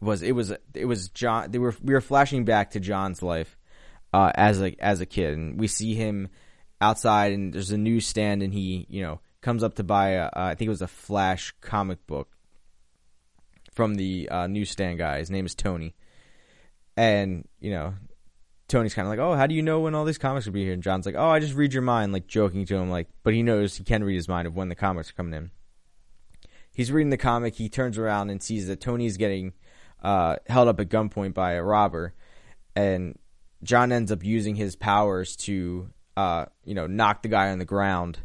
was 0.00 0.22
it 0.22 0.32
was 0.32 0.52
it 0.74 0.86
was 0.86 1.08
John. 1.08 1.50
They 1.50 1.58
were 1.58 1.74
we 1.82 1.92
were 1.92 2.00
flashing 2.00 2.44
back 2.44 2.72
to 2.72 2.80
John's 2.80 3.22
life 3.22 3.56
uh, 4.12 4.32
as 4.34 4.60
a 4.60 4.74
as 4.82 5.00
a 5.00 5.06
kid, 5.06 5.34
and 5.34 5.60
we 5.60 5.66
see 5.66 5.94
him 5.94 6.28
outside, 6.80 7.32
and 7.32 7.52
there's 7.52 7.70
a 7.70 7.78
newsstand, 7.78 8.42
and 8.42 8.52
he 8.52 8.86
you 8.88 9.02
know 9.02 9.20
comes 9.42 9.62
up 9.62 9.74
to 9.74 9.84
buy 9.84 10.10
a, 10.10 10.24
uh, 10.24 10.30
I 10.34 10.54
think 10.54 10.66
it 10.66 10.70
was 10.70 10.82
a 10.82 10.88
Flash 10.88 11.54
comic 11.60 12.06
book 12.06 12.36
from 13.72 13.94
the 13.94 14.28
uh, 14.28 14.46
newsstand 14.46 14.98
guy. 14.98 15.18
His 15.18 15.30
name 15.30 15.46
is 15.46 15.54
Tony, 15.54 15.94
and 16.96 17.46
you 17.60 17.70
know 17.70 17.94
Tony's 18.70 18.94
kind 18.94 19.06
of 19.06 19.10
like, 19.10 19.18
oh, 19.18 19.34
how 19.34 19.46
do 19.46 19.54
you 19.54 19.62
know 19.62 19.80
when 19.80 19.94
all 19.94 20.04
these 20.04 20.16
comics 20.16 20.46
will 20.46 20.52
be 20.52 20.64
here? 20.64 20.72
And 20.72 20.82
John's 20.82 21.04
like, 21.04 21.16
oh, 21.18 21.28
I 21.28 21.40
just 21.40 21.54
read 21.54 21.74
your 21.74 21.82
mind, 21.82 22.12
like 22.12 22.26
joking 22.26 22.64
to 22.66 22.76
him, 22.76 22.88
like, 22.88 23.08
but 23.22 23.34
he 23.34 23.42
knows 23.42 23.76
he 23.76 23.84
can 23.84 24.04
read 24.04 24.14
his 24.14 24.28
mind 24.28 24.46
of 24.46 24.54
when 24.54 24.68
the 24.68 24.74
comics 24.74 25.10
are 25.10 25.14
coming 25.14 25.34
in. 25.34 25.50
He's 26.72 26.92
reading 26.92 27.10
the 27.10 27.16
comic. 27.16 27.56
He 27.56 27.68
turns 27.68 27.98
around 27.98 28.30
and 28.30 28.40
sees 28.40 28.68
that 28.68 28.80
Tony's 28.80 29.16
getting 29.16 29.52
uh, 30.02 30.36
held 30.46 30.68
up 30.68 30.78
at 30.78 30.88
gunpoint 30.88 31.34
by 31.34 31.52
a 31.52 31.62
robber, 31.62 32.14
and 32.76 33.18
John 33.62 33.92
ends 33.92 34.12
up 34.12 34.24
using 34.24 34.54
his 34.54 34.76
powers 34.76 35.36
to, 35.36 35.90
uh, 36.16 36.46
you 36.64 36.74
know, 36.74 36.86
knock 36.86 37.22
the 37.22 37.28
guy 37.28 37.50
on 37.50 37.58
the 37.58 37.64
ground, 37.64 38.20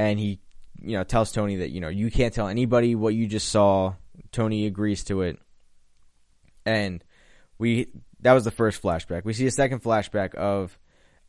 and 0.00 0.18
he, 0.18 0.40
you 0.80 0.96
know, 0.96 1.04
tells 1.04 1.30
Tony 1.30 1.56
that 1.56 1.70
you 1.70 1.80
know 1.80 1.88
you 1.88 2.10
can't 2.10 2.32
tell 2.32 2.48
anybody 2.48 2.94
what 2.94 3.14
you 3.14 3.26
just 3.26 3.50
saw. 3.50 3.94
Tony 4.32 4.64
agrees 4.66 5.04
to 5.04 5.20
it, 5.22 5.38
and 6.64 7.04
we 7.58 7.88
that 8.20 8.32
was 8.32 8.44
the 8.44 8.50
first 8.50 8.82
flashback. 8.82 9.24
We 9.24 9.34
see 9.34 9.46
a 9.46 9.50
second 9.50 9.82
flashback 9.82 10.34
of 10.34 10.78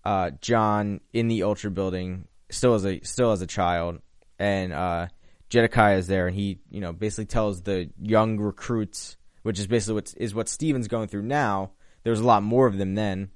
uh, 0.05 0.31
John 0.39 1.01
in 1.11 1.27
the 1.27 1.43
Ultra 1.43 1.69
building, 1.69 2.29
still 2.49 2.75
as 2.75 2.85
a 2.85 3.01
still 3.01 3.33
as 3.33 3.41
a 3.41 3.47
child, 3.47 3.99
and 4.39 4.71
uh, 4.71 5.07
Jedediah 5.49 5.97
is 5.97 6.07
there, 6.07 6.27
and 6.27 6.35
he 6.35 6.59
you 6.69 6.79
know 6.79 6.93
basically 6.93 7.25
tells 7.25 7.63
the 7.63 7.89
young 8.01 8.37
recruits 8.37 9.17
which 9.43 9.59
is 9.59 9.67
basically 9.67 9.95
what 9.95 10.13
is 10.15 10.33
what 10.33 10.47
Steven's 10.47 10.87
going 10.87 11.09
through 11.09 11.23
now. 11.23 11.71
There's 12.03 12.19
a 12.19 12.25
lot 12.25 12.43
more 12.43 12.67
of 12.67 12.77
them 12.77 12.95
then. 12.95 13.31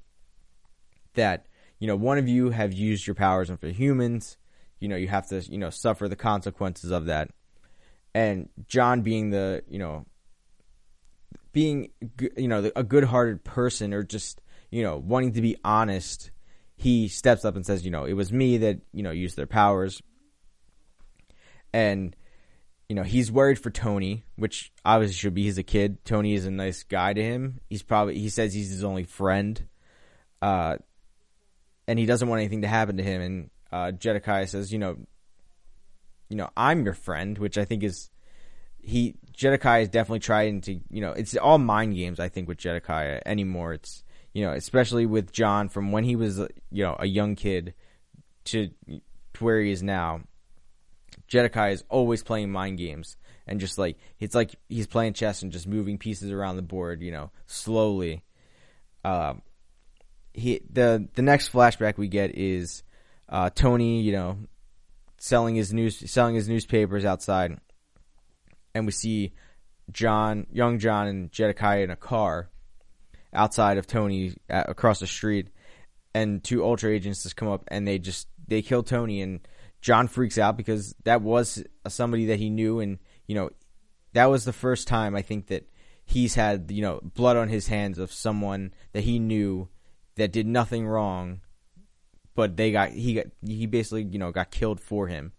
That 1.15 1.47
you 1.79 1.87
know, 1.87 1.95
one 1.95 2.17
of 2.17 2.29
you 2.29 2.51
have 2.51 2.71
used 2.71 3.05
your 3.05 3.15
powers 3.15 3.49
on 3.49 3.57
for 3.57 3.67
humans. 3.67 4.37
You 4.79 4.87
know, 4.87 4.95
you 4.95 5.07
have 5.07 5.27
to 5.29 5.39
you 5.41 5.57
know 5.57 5.69
suffer 5.69 6.07
the 6.07 6.15
consequences 6.15 6.91
of 6.91 7.05
that. 7.05 7.29
And 8.13 8.49
John, 8.67 9.01
being 9.01 9.29
the 9.29 9.63
you 9.67 9.79
know, 9.79 10.05
being 11.51 11.89
you 12.37 12.47
know 12.47 12.71
a 12.75 12.83
good-hearted 12.83 13.43
person, 13.43 13.93
or 13.93 14.03
just 14.03 14.41
you 14.71 14.83
know 14.83 14.97
wanting 14.97 15.33
to 15.33 15.41
be 15.41 15.57
honest, 15.63 16.31
he 16.75 17.07
steps 17.07 17.45
up 17.45 17.55
and 17.55 17.65
says, 17.65 17.85
you 17.85 17.91
know, 17.91 18.05
it 18.05 18.13
was 18.13 18.31
me 18.31 18.57
that 18.57 18.79
you 18.93 19.03
know 19.03 19.11
used 19.11 19.35
their 19.35 19.47
powers. 19.47 20.01
And 21.73 22.15
you 22.87 22.95
know, 22.95 23.03
he's 23.03 23.31
worried 23.31 23.59
for 23.59 23.71
Tony, 23.71 24.23
which 24.35 24.71
obviously 24.83 25.15
should 25.15 25.33
be. 25.33 25.43
He's 25.43 25.57
a 25.57 25.63
kid. 25.63 26.05
Tony 26.05 26.35
is 26.35 26.45
a 26.45 26.51
nice 26.51 26.83
guy 26.83 27.13
to 27.13 27.21
him. 27.21 27.59
He's 27.69 27.83
probably 27.83 28.17
he 28.19 28.29
says 28.29 28.53
he's 28.53 28.69
his 28.69 28.83
only 28.83 29.03
friend, 29.03 29.67
uh, 30.41 30.77
and 31.87 31.97
he 31.97 32.05
doesn't 32.05 32.27
want 32.27 32.39
anything 32.39 32.61
to 32.61 32.67
happen 32.67 32.97
to 32.97 33.03
him. 33.03 33.21
And 33.21 33.49
uh, 33.71 33.91
Jedediah 33.91 34.47
says, 34.47 34.71
you 34.71 34.79
know, 34.79 34.97
you 36.29 36.37
know, 36.37 36.49
I'm 36.55 36.83
your 36.85 36.93
friend, 36.93 37.37
which 37.37 37.57
I 37.57 37.65
think 37.65 37.83
is 37.83 38.09
he 38.81 39.15
Jedediah 39.33 39.81
is 39.81 39.89
definitely 39.89 40.19
trying 40.19 40.61
to, 40.61 40.79
you 40.89 41.01
know, 41.01 41.11
it's 41.11 41.35
all 41.35 41.57
mind 41.57 41.95
games. 41.95 42.19
I 42.19 42.29
think 42.29 42.47
with 42.47 42.57
Jedediah 42.57 43.21
anymore. 43.25 43.73
It's 43.73 44.03
you 44.33 44.45
know, 44.45 44.51
especially 44.51 45.05
with 45.05 45.31
John 45.31 45.69
from 45.69 45.91
when 45.91 46.03
he 46.03 46.15
was 46.15 46.39
you 46.39 46.83
know 46.83 46.95
a 46.99 47.05
young 47.05 47.35
kid 47.35 47.73
to 48.45 48.69
to 48.87 49.43
where 49.43 49.61
he 49.61 49.71
is 49.71 49.83
now 49.83 50.21
Jedediah 51.27 51.71
is 51.71 51.83
always 51.89 52.23
playing 52.23 52.51
mind 52.51 52.77
games 52.77 53.17
and 53.47 53.59
just 53.59 53.77
like 53.77 53.97
it's 54.19 54.35
like 54.35 54.55
he's 54.69 54.87
playing 54.87 55.13
chess 55.13 55.41
and 55.41 55.51
just 55.51 55.67
moving 55.67 55.97
pieces 55.97 56.31
around 56.31 56.55
the 56.55 56.61
board, 56.61 57.01
you 57.01 57.11
know, 57.11 57.31
slowly. 57.47 58.23
Um, 59.03 59.41
he 60.33 60.61
the 60.71 61.07
the 61.15 61.21
next 61.21 61.51
flashback 61.51 61.97
we 61.97 62.07
get 62.07 62.35
is 62.35 62.83
uh, 63.29 63.49
Tony, 63.49 64.01
you 64.01 64.11
know, 64.11 64.37
selling 65.17 65.55
his 65.55 65.73
news 65.73 66.11
selling 66.11 66.35
his 66.35 66.49
newspapers 66.49 67.05
outside, 67.05 67.57
and 68.73 68.85
we 68.85 68.91
see 68.91 69.33
John, 69.91 70.47
young 70.51 70.79
John, 70.79 71.07
and 71.07 71.31
Jedediah 71.31 71.83
in 71.83 71.91
a 71.91 71.95
car 71.95 72.49
outside 73.33 73.77
of 73.77 73.87
Tony 73.87 74.35
uh, 74.49 74.63
across 74.67 74.99
the 74.99 75.07
street, 75.07 75.49
and 76.13 76.43
two 76.43 76.63
Ultra 76.63 76.91
agents 76.91 77.23
just 77.23 77.35
come 77.35 77.47
up 77.49 77.63
and 77.67 77.87
they 77.87 77.99
just 77.99 78.27
they 78.47 78.61
kill 78.61 78.83
Tony. 78.83 79.21
And 79.21 79.47
John 79.81 80.07
freaks 80.07 80.37
out 80.37 80.57
because 80.57 80.95
that 81.03 81.21
was 81.21 81.63
somebody 81.87 82.27
that 82.27 82.39
he 82.39 82.49
knew, 82.49 82.79
and 82.79 82.99
you 83.27 83.35
know, 83.35 83.49
that 84.13 84.25
was 84.25 84.45
the 84.45 84.53
first 84.53 84.87
time 84.87 85.15
I 85.15 85.21
think 85.21 85.47
that 85.47 85.67
he's 86.05 86.35
had 86.35 86.71
you 86.71 86.81
know 86.81 86.99
blood 87.03 87.37
on 87.37 87.49
his 87.49 87.67
hands 87.67 87.97
of 87.97 88.11
someone 88.11 88.73
that 88.93 89.03
he 89.03 89.19
knew 89.19 89.67
that 90.15 90.31
did 90.31 90.47
nothing 90.47 90.87
wrong, 90.87 91.41
but 92.35 92.57
they 92.57 92.71
got 92.71 92.91
he 92.91 93.15
got 93.15 93.25
he 93.45 93.65
basically 93.65 94.03
you 94.03 94.19
know 94.19 94.31
got 94.31 94.51
killed 94.51 94.79
for 94.79 95.07
him, 95.07 95.33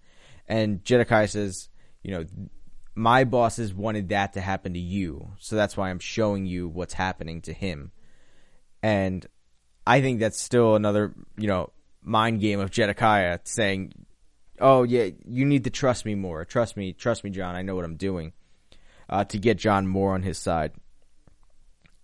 and 0.49 0.85
Jedediah 0.85 1.29
says 1.29 1.69
you 2.03 2.13
know 2.13 2.25
my 2.95 3.25
bosses 3.25 3.75
wanted 3.75 4.09
that 4.09 4.33
to 4.33 4.41
happen 4.41 4.73
to 4.73 4.81
you, 4.81 5.33
so 5.39 5.57
that's 5.57 5.77
why 5.77 5.91
I'm 5.91 5.99
showing 5.99 6.47
you 6.47 6.69
what's 6.69 6.95
happening 6.95 7.43
to 7.43 7.53
him, 7.53 7.93
and 8.83 9.27
I 9.87 10.01
think 10.01 10.21
that's 10.21 10.41
still 10.41 10.75
another 10.75 11.15
you 11.37 11.47
know 11.47 11.71
mind 12.03 12.41
game 12.41 12.61
of 12.61 12.71
Jedediah 12.71 13.41
saying 13.45 13.93
oh 14.61 14.83
yeah, 14.83 15.11
you 15.27 15.45
need 15.45 15.65
to 15.65 15.71
trust 15.71 16.05
me 16.05 16.15
more. 16.15 16.45
Trust 16.45 16.77
me, 16.77 16.93
trust 16.93 17.25
me, 17.25 17.31
John. 17.31 17.55
I 17.55 17.63
know 17.63 17.75
what 17.75 17.85
I'm 17.85 17.97
doing. 17.97 18.33
Uh, 19.09 19.25
to 19.25 19.39
get 19.39 19.57
John 19.57 19.87
more 19.87 20.15
on 20.15 20.23
his 20.23 20.39
side. 20.39 20.73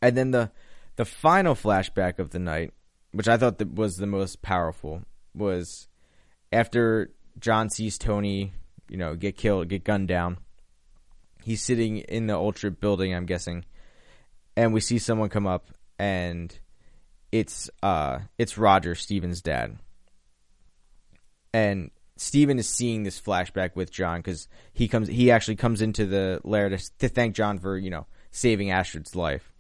And 0.01 0.17
then 0.17 0.31
the 0.31 0.39
the 0.39 0.53
the 0.97 1.05
final 1.05 1.55
flashback 1.55 2.19
of 2.19 2.31
the 2.31 2.39
night, 2.39 2.73
which 3.13 3.29
I 3.29 3.37
thought 3.37 3.59
that 3.59 3.75
was 3.75 3.97
the 3.97 4.07
most 4.07 4.43
powerful, 4.43 5.03
was 5.35 5.89
after 6.51 7.13
John 7.39 7.71
sees 7.71 7.99
Tony, 7.99 8.53
you 8.89 8.97
know, 8.97 9.15
get 9.15 9.37
killed, 9.37 9.69
get 9.69 9.85
gunned 9.85 10.09
down. 10.09 10.39
He's 11.43 11.63
sitting 11.63 11.99
in 11.99 12.27
the 12.27 12.37
Ultra 12.37 12.71
building, 12.71 13.15
I'm 13.15 13.27
guessing, 13.27 13.65
and 14.57 14.73
we 14.73 14.81
see 14.81 14.99
someone 14.99 15.29
come 15.29 15.47
up, 15.47 15.69
and 15.99 16.57
it's 17.31 17.71
uh 17.83 18.21
it's 18.39 18.59
Roger, 18.59 18.95
Steven's 18.95 19.43
dad, 19.43 19.79
and 21.53 21.91
Steven 22.17 22.59
is 22.59 22.69
seeing 22.69 23.03
this 23.03 23.21
flashback 23.21 23.75
with 23.75 23.91
John 23.91 24.21
because 24.21 24.49
he 24.73 24.87
comes 24.87 25.09
he 25.09 25.31
actually 25.31 25.57
comes 25.57 25.83
into 25.83 26.07
the 26.07 26.41
lair 26.45 26.69
to, 26.69 26.79
to 26.99 27.09
thank 27.09 27.35
John 27.35 27.59
for 27.59 27.77
you 27.77 27.91
know 27.91 28.07
saving 28.31 28.71
Astrid's 28.71 29.17
life, 29.17 29.53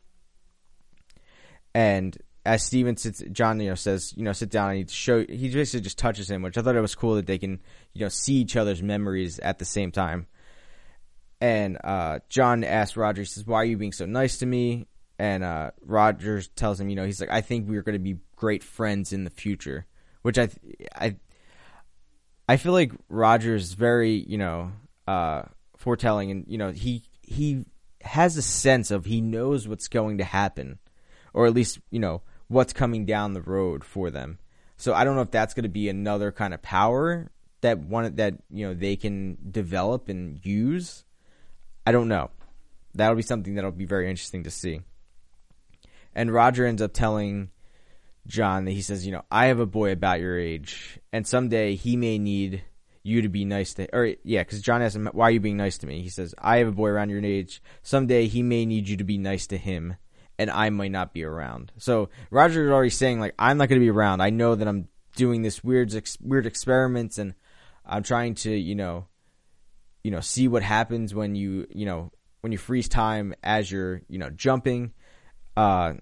and 1.74 2.16
as 2.44 2.64
Steven 2.64 2.96
sits, 2.96 3.22
John, 3.30 3.60
you 3.60 3.68
know, 3.68 3.74
says, 3.76 4.12
you 4.16 4.24
know, 4.24 4.32
sit 4.32 4.50
down. 4.50 4.74
Need 4.74 4.88
to 4.88 4.94
show. 4.94 5.24
He 5.24 5.48
basically 5.48 5.82
just 5.82 5.98
touches 5.98 6.28
him, 6.28 6.42
which 6.42 6.58
I 6.58 6.62
thought 6.62 6.74
it 6.74 6.80
was 6.80 6.94
cool 6.94 7.14
that 7.14 7.26
they 7.26 7.38
can, 7.38 7.60
you 7.92 8.00
know, 8.00 8.08
see 8.08 8.34
each 8.34 8.56
other's 8.56 8.82
memories 8.82 9.38
at 9.38 9.58
the 9.58 9.64
same 9.64 9.92
time. 9.92 10.26
And 11.40 11.78
uh, 11.82 12.20
John 12.28 12.64
asks 12.64 12.96
Roger, 12.96 13.22
he 13.22 13.26
says, 13.26 13.46
"Why 13.46 13.58
are 13.58 13.64
you 13.64 13.76
being 13.76 13.92
so 13.92 14.06
nice 14.06 14.38
to 14.38 14.46
me?" 14.46 14.86
And 15.18 15.44
uh, 15.44 15.70
Rogers 15.84 16.48
tells 16.48 16.80
him, 16.80 16.88
you 16.88 16.96
know, 16.96 17.04
he's 17.04 17.20
like, 17.20 17.30
"I 17.30 17.42
think 17.42 17.68
we're 17.68 17.82
going 17.82 17.94
to 17.94 18.00
be 18.00 18.18
great 18.34 18.64
friends 18.64 19.12
in 19.12 19.22
the 19.22 19.30
future," 19.30 19.86
which 20.22 20.38
I, 20.38 20.48
I, 20.96 21.16
I 22.48 22.56
feel 22.56 22.72
like 22.72 22.92
Rogers 23.08 23.64
is 23.64 23.74
very, 23.74 24.14
you 24.14 24.38
know, 24.38 24.72
uh, 25.06 25.42
foretelling, 25.76 26.32
and 26.32 26.44
you 26.48 26.58
know, 26.58 26.72
he 26.72 27.04
he 27.22 27.66
has 28.00 28.36
a 28.36 28.42
sense 28.42 28.90
of 28.90 29.04
he 29.04 29.20
knows 29.20 29.68
what's 29.68 29.86
going 29.86 30.18
to 30.18 30.24
happen, 30.24 30.80
or 31.32 31.46
at 31.46 31.54
least, 31.54 31.78
you 31.90 32.00
know 32.00 32.22
what's 32.52 32.72
coming 32.72 33.06
down 33.06 33.32
the 33.32 33.42
road 33.42 33.84
for 33.84 34.10
them. 34.10 34.38
So 34.76 34.94
I 34.94 35.04
don't 35.04 35.16
know 35.16 35.22
if 35.22 35.30
that's 35.30 35.54
going 35.54 35.62
to 35.64 35.68
be 35.68 35.88
another 35.88 36.32
kind 36.32 36.52
of 36.54 36.62
power 36.62 37.30
that 37.62 37.78
one 37.78 38.16
that 38.16 38.34
you 38.50 38.66
know 38.66 38.74
they 38.74 38.96
can 38.96 39.38
develop 39.50 40.08
and 40.08 40.44
use. 40.44 41.04
I 41.86 41.92
don't 41.92 42.08
know. 42.08 42.30
That'll 42.94 43.16
be 43.16 43.22
something 43.22 43.54
that'll 43.54 43.72
be 43.72 43.86
very 43.86 44.10
interesting 44.10 44.44
to 44.44 44.50
see. 44.50 44.82
And 46.14 46.32
Roger 46.32 46.66
ends 46.66 46.82
up 46.82 46.92
telling 46.92 47.50
John 48.26 48.66
that 48.66 48.72
he 48.72 48.82
says, 48.82 49.06
you 49.06 49.12
know, 49.12 49.24
I 49.30 49.46
have 49.46 49.60
a 49.60 49.66
boy 49.66 49.92
about 49.92 50.20
your 50.20 50.38
age, 50.38 50.98
and 51.12 51.26
someday 51.26 51.74
he 51.74 51.96
may 51.96 52.18
need 52.18 52.62
you 53.02 53.22
to 53.22 53.28
be 53.28 53.44
nice 53.44 53.74
to, 53.74 53.88
or 53.96 54.14
yeah, 54.22 54.42
because 54.42 54.60
John 54.60 54.82
asks 54.82 54.94
him, 54.94 55.08
why 55.12 55.28
are 55.28 55.30
you 55.30 55.40
being 55.40 55.56
nice 55.56 55.78
to 55.78 55.86
me? 55.86 56.02
He 56.02 56.08
says, 56.08 56.34
I 56.38 56.58
have 56.58 56.68
a 56.68 56.72
boy 56.72 56.88
around 56.88 57.10
your 57.10 57.24
age. 57.24 57.62
Someday 57.82 58.26
he 58.26 58.42
may 58.42 58.66
need 58.66 58.88
you 58.88 58.96
to 58.98 59.04
be 59.04 59.18
nice 59.18 59.46
to 59.48 59.56
him 59.56 59.96
and 60.38 60.50
I 60.50 60.70
might 60.70 60.90
not 60.90 61.12
be 61.12 61.24
around. 61.24 61.72
So 61.78 62.08
Roger 62.30 62.66
is 62.66 62.70
already 62.70 62.90
saying 62.90 63.20
like 63.20 63.34
I'm 63.38 63.58
not 63.58 63.68
going 63.68 63.80
to 63.80 63.84
be 63.84 63.90
around. 63.90 64.20
I 64.20 64.30
know 64.30 64.54
that 64.54 64.66
I'm 64.66 64.88
doing 65.16 65.42
this 65.42 65.62
weird 65.62 65.94
ex- 65.94 66.18
weird 66.20 66.46
experiments 66.46 67.18
and 67.18 67.34
I'm 67.84 68.02
trying 68.02 68.34
to, 68.36 68.54
you 68.54 68.74
know, 68.74 69.06
you 70.02 70.10
know, 70.10 70.20
see 70.20 70.48
what 70.48 70.62
happens 70.62 71.14
when 71.14 71.34
you, 71.34 71.66
you 71.70 71.86
know, 71.86 72.10
when 72.40 72.52
you 72.52 72.58
freeze 72.58 72.88
time 72.88 73.34
as 73.42 73.70
you're, 73.70 74.02
you 74.08 74.18
know, 74.18 74.30
jumping. 74.30 74.92
Uh 75.56 75.94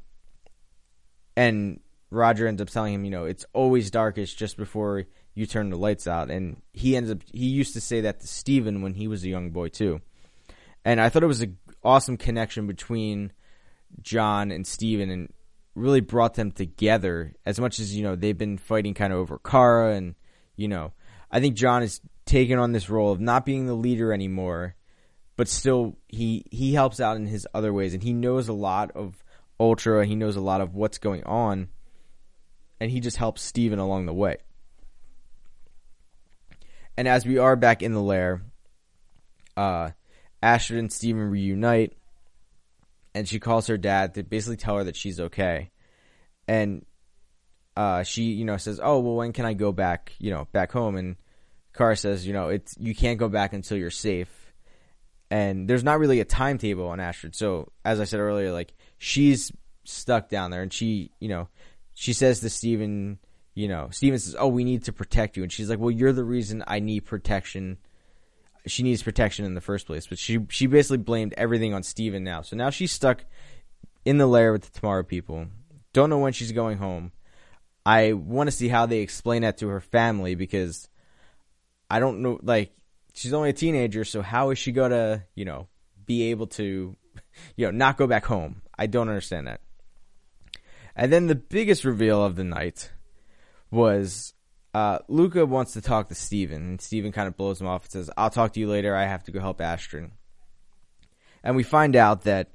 and 1.37 1.81
Roger 2.11 2.47
ends 2.47 2.61
up 2.61 2.69
telling 2.69 2.95
him, 2.95 3.05
you 3.05 3.11
know, 3.11 3.25
it's 3.25 3.47
always 3.53 3.90
darkest 3.90 4.37
just 4.37 4.57
before 4.57 5.05
you 5.35 5.47
turn 5.47 5.71
the 5.71 5.77
lights 5.77 6.07
out. 6.07 6.31
And 6.31 6.61
he 6.73 6.97
ends 6.97 7.11
up, 7.11 7.19
he 7.33 7.47
used 7.47 7.75
to 7.75 7.81
say 7.81 8.03
that 8.03 8.21
to 8.21 8.27
Steven 8.27 8.83
when 8.83 8.95
he 8.95 9.07
was 9.09 9.25
a 9.25 9.29
young 9.29 9.51
boy 9.51 9.69
too. 9.69 10.01
And 10.85 11.01
I 11.01 11.09
thought 11.09 11.23
it 11.23 11.29
was 11.29 11.43
an 11.43 11.59
awesome 11.85 12.16
connection 12.16 12.66
between 12.66 13.33
John 14.03 14.50
and 14.50 14.66
Steven 14.66 15.11
and 15.11 15.33
really 15.74 16.00
brought 16.00 16.35
them 16.35 16.53
together 16.53 17.35
as 17.46 17.61
much 17.61 17.79
as, 17.79 17.94
you 17.94 18.03
know, 18.03 18.16
they've 18.16 18.37
been 18.37 18.59
fighting 18.59 18.94
kind 18.94 19.12
of 19.12 19.18
over 19.18 19.38
Kara 19.38 19.94
and, 19.94 20.14
you 20.57 20.68
know, 20.68 20.92
I 21.31 21.40
think 21.40 21.57
John 21.57 21.83
has 21.83 22.00
taken 22.26 22.59
on 22.59 22.72
this 22.72 22.90
role 22.90 23.12
of 23.12 23.20
not 23.20 23.46
being 23.46 23.66
the 23.66 23.74
leader 23.74 24.12
anymore, 24.12 24.74
but 25.37 25.48
still 25.48 25.96
he 26.09 26.44
he 26.50 26.74
helps 26.74 27.00
out 27.00 27.16
in 27.16 27.26
his 27.26 27.46
other 27.55 27.72
ways 27.72 27.94
and 27.94 28.03
he 28.03 28.12
knows 28.12 28.48
a 28.48 28.53
lot 28.53 28.90
of 28.92 29.22
Ultra, 29.59 30.07
he 30.07 30.14
knows 30.14 30.37
a 30.37 30.40
lot 30.40 30.61
of 30.61 30.74
what's 30.74 30.98
going 30.98 31.24
on 31.24 31.68
and 32.81 32.90
he 32.90 33.00
just 33.00 33.18
helps 33.18 33.42
Steven 33.42 33.79
along 33.79 34.07
the 34.07 34.14
way. 34.14 34.38
And 36.96 37.07
as 37.07 37.24
we 37.24 37.38
are 37.38 37.57
back 37.57 37.83
in 37.83 37.92
the 37.92 38.03
lair, 38.03 38.42
uh 39.57 39.90
and 40.42 40.92
Steven 40.92 41.31
reunite 41.31 41.94
and 43.14 43.29
she 43.29 43.40
calls 43.40 43.66
her 43.66 43.79
dad 43.79 44.14
to 44.14 44.23
basically 44.23 44.57
tell 44.57 44.77
her 44.77 44.85
that 44.85 44.96
she's 44.96 45.20
okay. 45.20 45.70
And 46.46 46.85
uh, 47.77 48.03
she, 48.03 48.25
you 48.25 48.44
know, 48.44 48.57
says, 48.57 48.81
"Oh, 48.83 48.99
well, 49.01 49.16
when 49.16 49.33
can 49.33 49.44
I 49.44 49.55
go 49.55 49.73
back? 49.73 50.12
You 50.18 50.31
know, 50.31 50.49
back 50.53 50.73
home?" 50.73 50.96
And 50.96 51.16
Kara 51.75 51.96
says, 51.96 52.27
"You 52.27 52.33
know, 52.33 52.49
it's 52.49 52.75
you 52.79 52.94
can't 52.94 53.18
go 53.18 53.29
back 53.29 53.53
until 53.53 53.79
you're 53.79 53.90
safe." 53.90 54.29
And 55.31 55.68
there's 55.68 55.85
not 55.85 56.01
really 56.01 56.20
a 56.20 56.25
timetable 56.25 56.88
on 56.88 56.99
Astrid. 56.99 57.37
So, 57.37 57.70
as 57.85 58.01
I 58.01 58.05
said 58.05 58.20
earlier, 58.20 58.53
like 58.53 58.75
she's 58.99 59.53
stuck 59.85 60.29
down 60.29 60.51
there, 60.51 60.62
and 60.62 60.73
she, 60.73 61.12
you 61.20 61.29
know, 61.29 61.49
she 61.94 62.12
says 62.12 62.40
to 62.40 62.51
Steven, 62.51 63.18
you 63.55 63.68
know, 63.68 63.88
Steven 63.92 64.18
says, 64.18 64.37
"Oh, 64.38 64.49
we 64.49 64.64
need 64.64 64.85
to 64.85 64.92
protect 64.92 65.37
you," 65.37 65.42
and 65.42 65.53
she's 65.53 65.70
like, 65.70 65.79
"Well, 65.79 65.90
you're 65.90 66.12
the 66.12 66.25
reason 66.25 66.64
I 66.66 66.81
need 66.81 67.05
protection." 67.05 67.79
She 68.66 68.83
needs 68.83 69.03
protection 69.03 69.44
in 69.44 69.55
the 69.55 69.61
first 69.61 69.87
place. 69.87 70.07
But 70.07 70.18
she 70.18 70.40
she 70.49 70.66
basically 70.66 70.99
blamed 70.99 71.35
everything 71.37 71.75
on 71.75 71.83
Steven 71.83 72.25
now. 72.25 72.42
So 72.42 72.57
now 72.57 72.70
she's 72.70 72.92
stuck 72.92 73.25
in 74.05 74.18
the 74.18 74.27
lair 74.27 74.53
with 74.53 74.62
the 74.62 74.79
Tomorrow 74.79 75.03
people. 75.03 75.46
Don't 75.92 76.11
know 76.11 76.18
when 76.18 76.33
she's 76.33 76.53
going 76.53 76.79
home. 76.79 77.12
I 77.85 78.12
want 78.12 78.49
to 78.49 78.57
see 78.57 78.68
how 78.68 78.87
they 78.87 78.99
explain 78.99 79.42
that 79.42 79.59
to 79.59 79.68
her 79.68 79.81
family 79.81 80.35
because 80.35 80.88
I 81.88 81.99
don't 82.01 82.20
know. 82.20 82.38
Like 82.42 82.73
she's 83.14 83.33
only 83.33 83.51
a 83.51 83.55
teenager, 83.55 84.05
so 84.05 84.23
how 84.23 84.51
is 84.51 84.59
she 84.59 84.73
gonna 84.73 85.25
you 85.35 85.44
know 85.44 85.68
be 86.07 86.31
able 86.31 86.46
to 86.49 86.96
you 87.57 87.66
know 87.66 87.70
not 87.70 87.96
go 87.96 88.07
back 88.07 88.27
home? 88.27 88.62
I 88.79 88.87
don't 88.87 89.09
understand 89.09 89.46
that. 89.46 89.61
And 90.94 91.12
then 91.12 91.29
the 91.29 91.35
biggest 91.35 91.85
reveal 91.85 92.25
of 92.25 92.37
the 92.37 92.44
night 92.44 92.90
was 93.70 94.35
uh, 94.72 94.98
Luca 95.09 95.44
wants 95.46 95.72
to 95.72 95.80
talk 95.80 96.09
to 96.09 96.14
Steven, 96.14 96.62
and 96.62 96.80
Steven 96.80 97.12
kind 97.12 97.28
of 97.28 97.37
blows 97.37 97.61
him 97.61 97.66
off 97.66 97.85
and 97.85 97.92
says, 97.92 98.11
I'll 98.16 98.30
talk 98.30 98.52
to 98.52 98.61
you 98.61 98.68
later. 98.68 98.94
I 98.94 99.04
have 99.04 99.24
to 99.24 99.33
go 99.33 99.40
help 99.40 99.61
Astrid. 99.61 100.11
And 101.42 101.56
we 101.56 101.62
find 101.62 101.96
out 101.96 102.22
that 102.22 102.50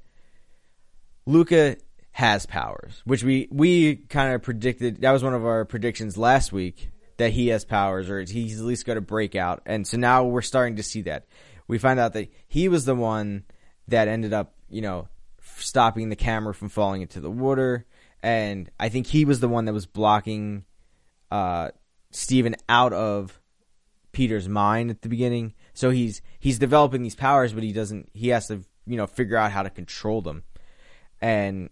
Luca 1.26 1.76
has 2.12 2.46
powers, 2.46 3.02
which 3.04 3.22
we, 3.22 3.48
we 3.50 3.96
kind 3.96 4.32
of 4.32 4.42
predicted. 4.42 5.02
That 5.02 5.12
was 5.12 5.22
one 5.22 5.34
of 5.34 5.44
our 5.44 5.64
predictions 5.64 6.16
last 6.16 6.52
week 6.52 6.90
that 7.18 7.32
he 7.32 7.48
has 7.48 7.64
powers, 7.64 8.08
or 8.08 8.20
he's 8.20 8.60
at 8.60 8.66
least 8.66 8.86
going 8.86 8.96
to 8.96 9.02
break 9.02 9.34
out. 9.34 9.62
And 9.66 9.86
so 9.86 9.96
now 9.96 10.24
we're 10.24 10.42
starting 10.42 10.76
to 10.76 10.82
see 10.82 11.02
that. 11.02 11.26
We 11.68 11.78
find 11.78 11.98
out 11.98 12.12
that 12.14 12.30
he 12.46 12.68
was 12.68 12.84
the 12.84 12.94
one 12.94 13.44
that 13.88 14.08
ended 14.08 14.32
up, 14.32 14.54
you 14.70 14.80
know, 14.80 15.08
stopping 15.56 16.08
the 16.08 16.16
camera 16.16 16.54
from 16.54 16.68
falling 16.68 17.02
into 17.02 17.20
the 17.20 17.30
water. 17.30 17.84
And 18.22 18.70
I 18.78 18.88
think 18.88 19.06
he 19.06 19.24
was 19.24 19.40
the 19.40 19.48
one 19.48 19.64
that 19.66 19.72
was 19.72 19.86
blocking 19.86 20.64
uh, 21.30 21.70
Steven 22.16 22.56
out 22.68 22.94
of 22.94 23.40
Peter's 24.12 24.48
mind 24.48 24.90
at 24.90 25.02
the 25.02 25.08
beginning. 25.08 25.52
So 25.74 25.90
he's 25.90 26.22
he's 26.38 26.58
developing 26.58 27.02
these 27.02 27.14
powers, 27.14 27.52
but 27.52 27.62
he 27.62 27.72
doesn't. 27.72 28.08
He 28.14 28.28
has 28.28 28.48
to 28.48 28.62
you 28.86 28.96
know 28.96 29.06
figure 29.06 29.36
out 29.36 29.52
how 29.52 29.62
to 29.62 29.70
control 29.70 30.22
them. 30.22 30.42
And 31.20 31.68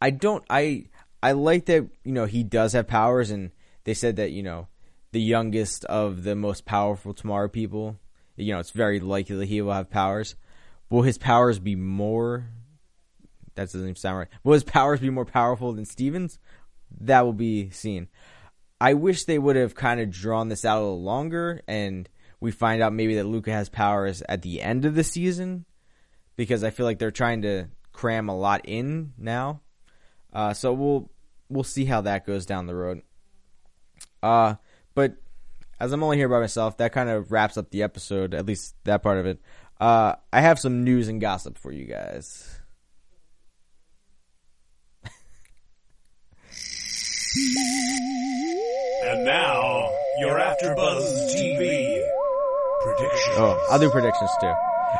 I 0.00 0.10
don't. 0.10 0.44
I 0.50 0.86
I 1.22 1.32
like 1.32 1.66
that 1.66 1.88
you 2.02 2.12
know 2.12 2.24
he 2.24 2.42
does 2.42 2.72
have 2.72 2.88
powers, 2.88 3.30
and 3.30 3.52
they 3.84 3.94
said 3.94 4.16
that 4.16 4.32
you 4.32 4.42
know 4.42 4.66
the 5.12 5.20
youngest 5.20 5.84
of 5.84 6.24
the 6.24 6.34
most 6.34 6.64
powerful 6.64 7.14
Tomorrow 7.14 7.48
people. 7.48 8.00
You 8.34 8.54
know, 8.54 8.60
it's 8.60 8.70
very 8.70 8.98
likely 8.98 9.36
that 9.36 9.46
he 9.46 9.62
will 9.62 9.72
have 9.72 9.90
powers. 9.90 10.34
Will 10.90 11.02
his 11.02 11.18
powers 11.18 11.60
be 11.60 11.76
more? 11.76 12.48
That 13.54 13.66
doesn't 13.66 13.82
even 13.82 13.96
sound 13.96 14.18
right. 14.18 14.28
Will 14.42 14.54
his 14.54 14.64
powers 14.64 15.00
be 15.00 15.10
more 15.10 15.24
powerful 15.24 15.72
than 15.72 15.84
Steven's? 15.84 16.38
That 17.00 17.24
will 17.24 17.32
be 17.32 17.70
seen. 17.70 18.08
I 18.80 18.94
wish 18.94 19.24
they 19.24 19.38
would 19.38 19.56
have 19.56 19.74
kind 19.74 20.00
of 20.00 20.10
drawn 20.10 20.48
this 20.48 20.64
out 20.64 20.78
a 20.78 20.80
little 20.80 21.02
longer 21.02 21.62
and 21.66 22.08
we 22.40 22.52
find 22.52 22.82
out 22.82 22.92
maybe 22.92 23.16
that 23.16 23.24
Luca 23.24 23.50
has 23.50 23.68
powers 23.68 24.22
at 24.28 24.42
the 24.42 24.62
end 24.62 24.84
of 24.84 24.94
the 24.94 25.04
season 25.04 25.64
because 26.36 26.62
I 26.62 26.70
feel 26.70 26.86
like 26.86 26.98
they're 26.98 27.10
trying 27.10 27.42
to 27.42 27.66
cram 27.92 28.28
a 28.28 28.36
lot 28.36 28.62
in 28.64 29.12
now. 29.18 29.60
Uh, 30.32 30.52
so 30.52 30.72
we'll 30.72 31.10
we'll 31.48 31.64
see 31.64 31.84
how 31.84 32.02
that 32.02 32.26
goes 32.26 32.46
down 32.46 32.66
the 32.66 32.74
road. 32.74 33.02
Uh, 34.22 34.54
but 34.94 35.16
as 35.80 35.92
I'm 35.92 36.02
only 36.02 36.16
here 36.16 36.28
by 36.28 36.40
myself, 36.40 36.76
that 36.78 36.92
kind 36.92 37.08
of 37.08 37.32
wraps 37.32 37.56
up 37.56 37.70
the 37.70 37.82
episode, 37.82 38.34
at 38.34 38.46
least 38.46 38.74
that 38.84 39.02
part 39.02 39.18
of 39.18 39.26
it. 39.26 39.40
Uh, 39.80 40.14
I 40.32 40.40
have 40.40 40.58
some 40.58 40.84
news 40.84 41.08
and 41.08 41.20
gossip 41.20 41.56
for 41.56 41.72
you 41.72 41.84
guys. 41.84 42.57
And 49.04 49.24
now, 49.24 49.90
your 50.20 50.38
AfterBuzz 50.38 51.34
TV 51.34 52.02
predictions. 52.82 53.36
Oh, 53.36 53.68
I'll 53.70 53.78
do 53.78 53.90
predictions 53.90 54.30
too. 54.40 54.52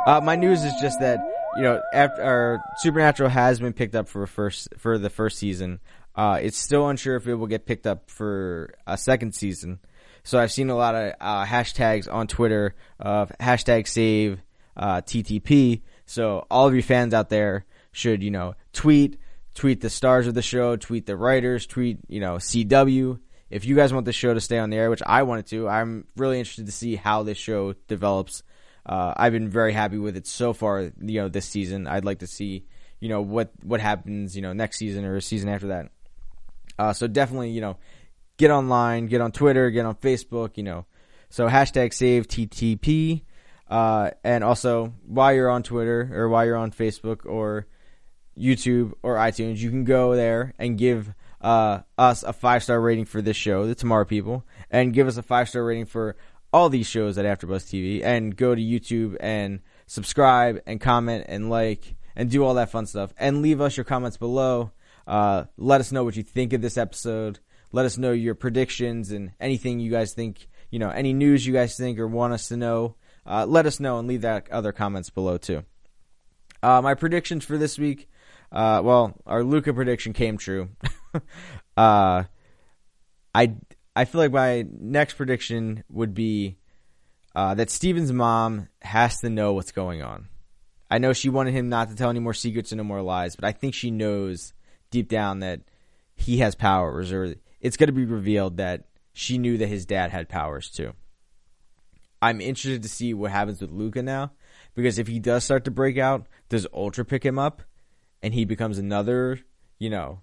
Uh, 0.07 0.21
my 0.23 0.37
news 0.37 0.65
is 0.65 0.73
just 0.81 1.01
that 1.01 1.19
you 1.57 1.63
know, 1.65 1.83
after 1.93 2.23
our 2.23 2.61
Supernatural 2.79 3.31
has 3.31 3.59
been 3.59 3.73
picked 3.73 3.95
up 3.95 4.09
for 4.09 4.27
first 4.27 4.69
for 4.79 4.99
the 4.99 5.11
first 5.11 5.39
season. 5.39 5.81
Uh, 6.15 6.39
it's 6.43 6.59
still 6.59 6.89
unsure 6.89 7.17
if 7.17 7.27
it 7.27 7.35
will 7.35 7.47
get 7.47 7.65
picked 7.65 7.87
up 7.87 8.11
for 8.11 8.75
a 8.87 8.99
second 8.99 9.35
season. 9.35 9.79
So 10.25 10.39
I've 10.39 10.51
seen 10.51 10.69
a 10.69 10.77
lot 10.77 10.95
of 10.95 11.13
uh, 11.21 11.45
hashtags 11.45 12.13
on 12.13 12.27
Twitter 12.27 12.75
of 12.99 13.33
hashtag 13.41 13.87
save 13.87 14.41
uh, 14.77 15.01
TTP. 15.01 15.83
So 16.07 16.47
all 16.51 16.67
of 16.67 16.75
you 16.75 16.83
fans 16.83 17.15
out 17.15 17.29
there 17.29 17.67
should 17.93 18.23
you 18.23 18.31
know 18.31 18.55
tweet 18.73 19.19
tweet 19.59 19.81
the 19.81 19.91
stars 19.91 20.29
of 20.29 20.35
the 20.35 20.43
show, 20.43 20.77
tweet 20.77 21.05
the 21.05 21.17
writers, 21.17 21.67
tweet 21.67 21.99
you 22.09 22.21
know 22.21 22.37
CW. 22.37 23.19
If 23.51 23.65
you 23.65 23.75
guys 23.75 23.93
want 23.93 24.07
the 24.07 24.13
show 24.13 24.33
to 24.33 24.41
stay 24.41 24.59
on 24.59 24.71
the 24.71 24.77
air, 24.77 24.89
which 24.89 25.03
I 25.05 25.25
wanted 25.25 25.47
to, 25.49 25.69
I'm 25.69 26.07
really 26.17 26.39
interested 26.39 26.67
to 26.67 26.73
see 26.73 26.95
how 26.95 27.25
this 27.25 27.39
show 27.39 27.75
develops. 27.89 28.45
Uh, 28.87 29.15
I've 29.17 29.33
been 29.33 29.49
very 29.49 29.73
happy 29.73 29.99
with 29.99 30.17
it 30.17 30.27
so 30.27 30.53
far. 30.53 30.93
You 31.01 31.23
know, 31.23 31.29
this 31.29 31.47
season. 31.47 31.89
I'd 31.89 32.05
like 32.05 32.21
to 32.21 32.29
see 32.29 32.67
you 33.01 33.09
know 33.09 33.21
what 33.21 33.51
what 33.63 33.81
happens 33.81 34.35
you 34.37 34.43
know 34.43 34.53
next 34.53 34.79
season 34.79 35.05
or 35.05 35.17
a 35.17 35.23
season 35.23 35.49
after 35.49 35.69
that. 35.69 35.91
Uh, 36.79 36.93
so 36.93 37.09
definitely 37.09 37.51
you 37.51 37.61
know 37.61 37.77
get 38.37 38.53
online, 38.53 39.07
get 39.07 39.21
on 39.21 39.33
Twitter, 39.33 39.71
get 39.71 39.87
on 39.87 39.97
Facebook. 39.97 40.57
You 40.57 40.63
know, 40.63 40.87
so 41.31 41.49
hashtag 41.49 41.93
save 41.93 42.29
TTP. 42.29 43.23
Uh, 43.69 44.13
and 44.23 44.45
also 44.45 44.95
while 45.05 45.35
you're 45.35 45.51
on 45.51 45.63
Twitter 45.63 46.11
or 46.13 46.29
while 46.29 46.47
you're 46.47 46.57
on 46.57 46.71
Facebook 46.71 47.27
or 47.27 47.67
YouTube 48.39 48.93
or 49.03 49.17
iTunes, 49.17 49.59
you 49.59 49.71
can 49.71 49.85
go 49.85 50.15
there 50.15 50.55
and 50.59 50.79
give 50.79 51.13
uh, 51.41 51.81
us 51.97 52.23
a 52.23 52.33
five 52.33 52.63
star 52.63 52.81
rating 52.81 53.05
for 53.05 53.23
this 53.23 53.37
show, 53.37 53.67
The 53.67 53.75
Tomorrow 53.75 54.05
People, 54.05 54.47
and 54.71 54.95
give 54.95 55.07
us 55.07 55.17
a 55.17 55.23
five 55.23 55.49
star 55.49 55.65
rating 55.65 55.87
for 55.87 56.17
all 56.53 56.69
these 56.69 56.87
shows 56.87 57.19
at 57.19 57.25
AfterBuzz 57.25 57.67
TV. 57.67 58.03
And 58.03 58.37
go 58.37 58.55
to 58.55 58.61
YouTube 58.61 59.17
and 59.21 59.61
subscribe 59.87 60.63
and 60.67 60.81
comment 60.81 61.27
and 61.29 61.51
like 61.51 61.97
and 62.17 62.31
do 62.31 62.45
all 62.45 62.55
that 62.55 62.71
fun 62.71 62.87
stuff. 62.87 63.13
And 63.19 63.43
leave 63.43 63.61
us 63.61 63.77
your 63.77 63.85
comments 63.85 64.17
below. 64.17 64.73
Uh, 65.07 65.45
let 65.57 65.81
us 65.81 65.93
know 65.93 66.05
what 66.05 66.17
you 66.17 66.23
think 66.23 66.53
of 66.53 66.61
this 66.61 66.77
episode. 66.77 67.39
Let 67.71 67.87
us 67.87 67.99
know 67.99 68.13
your 68.13 68.35
predictions 68.35 69.11
and 69.11 69.33
anything 69.41 69.79
you 69.79 69.91
guys 69.91 70.15
think, 70.15 70.49
you 70.71 70.79
know, 70.79 70.91
any 70.91 71.13
news 71.13 71.47
you 71.47 71.53
guys 71.53 71.77
think 71.77 71.99
or 71.99 72.07
want 72.07 72.33
us 72.33 72.49
to 72.49 72.57
know. 72.57 72.97
Uh, 73.27 73.47
let 73.47 73.67
us 73.67 73.79
know 73.79 73.99
and 73.99 74.09
leave 74.09 74.23
that 74.23 74.51
other 74.51 74.73
comments 74.73 75.11
below 75.11 75.37
too. 75.37 75.65
Uh, 76.63 76.83
my 76.83 76.95
predictions 76.95 77.45
for 77.45 77.57
this 77.57 77.79
week 77.79 78.09
uh, 78.51 78.81
well, 78.83 79.15
our 79.27 79.43
Luca 79.45 79.73
prediction 79.75 80.13
came 80.13 80.39
true. 80.39 80.71
uh, 81.77 82.25
I 83.35 83.55
I 83.95 84.05
feel 84.05 84.21
like 84.21 84.33
my 84.33 84.67
next 84.71 85.15
prediction 85.15 85.85
would 85.91 86.15
be 86.15 86.57
uh, 87.35 87.55
that 87.55 87.71
Steven's 87.71 88.13
mom 88.13 88.69
has 88.81 89.21
to 89.21 89.31
know 89.31 89.53
what's 89.53 89.73
going 89.73 90.03
on. 90.03 90.29
I 90.91 90.99
know 90.99 91.13
she 91.13 91.29
wanted 91.29 91.53
him 91.53 91.69
not 91.69 91.91
to 91.91 91.97
tell 91.97 92.11
any 92.11 92.21
more 92.21 92.35
secrets 92.35 92.73
and 92.73 92.79
no 92.79 92.85
more 92.85 93.03
lies, 93.03 93.37
but 93.37 93.45
I 93.45 93.53
think 93.53 93.75
she 93.75 93.91
knows 93.91 94.55
deep 94.91 95.09
down 95.09 95.41
that 95.41 95.61
he 96.15 96.39
has 96.39 96.55
powers, 96.55 97.13
or 97.13 97.35
it's 97.61 97.77
going 97.77 97.89
to 97.89 97.93
be 97.93 98.07
revealed 98.07 98.57
that 98.57 98.85
she 99.13 99.37
knew 99.37 99.59
that 99.59 99.69
his 99.69 99.85
dad 99.85 100.11
had 100.11 100.29
powers 100.29 100.71
too. 100.71 100.95
I'm 102.23 102.41
interested 102.41 102.83
to 102.83 102.89
see 102.89 103.15
what 103.15 103.31
happens 103.31 103.61
with 103.61 103.71
Luca 103.71 104.03
now, 104.03 104.33
because 104.75 104.99
if 104.99 105.07
he 105.07 105.21
does 105.21 105.45
start 105.45 105.65
to 105.67 105.71
break 105.71 105.99
out, 105.99 106.27
does 106.49 106.67
Ultra 106.73 107.05
pick 107.05 107.25
him 107.25 107.39
up? 107.39 107.63
And 108.23 108.35
he 108.35 108.45
becomes 108.45 108.79
another, 108.79 109.41
you 109.79 109.91
know, 109.91 110.23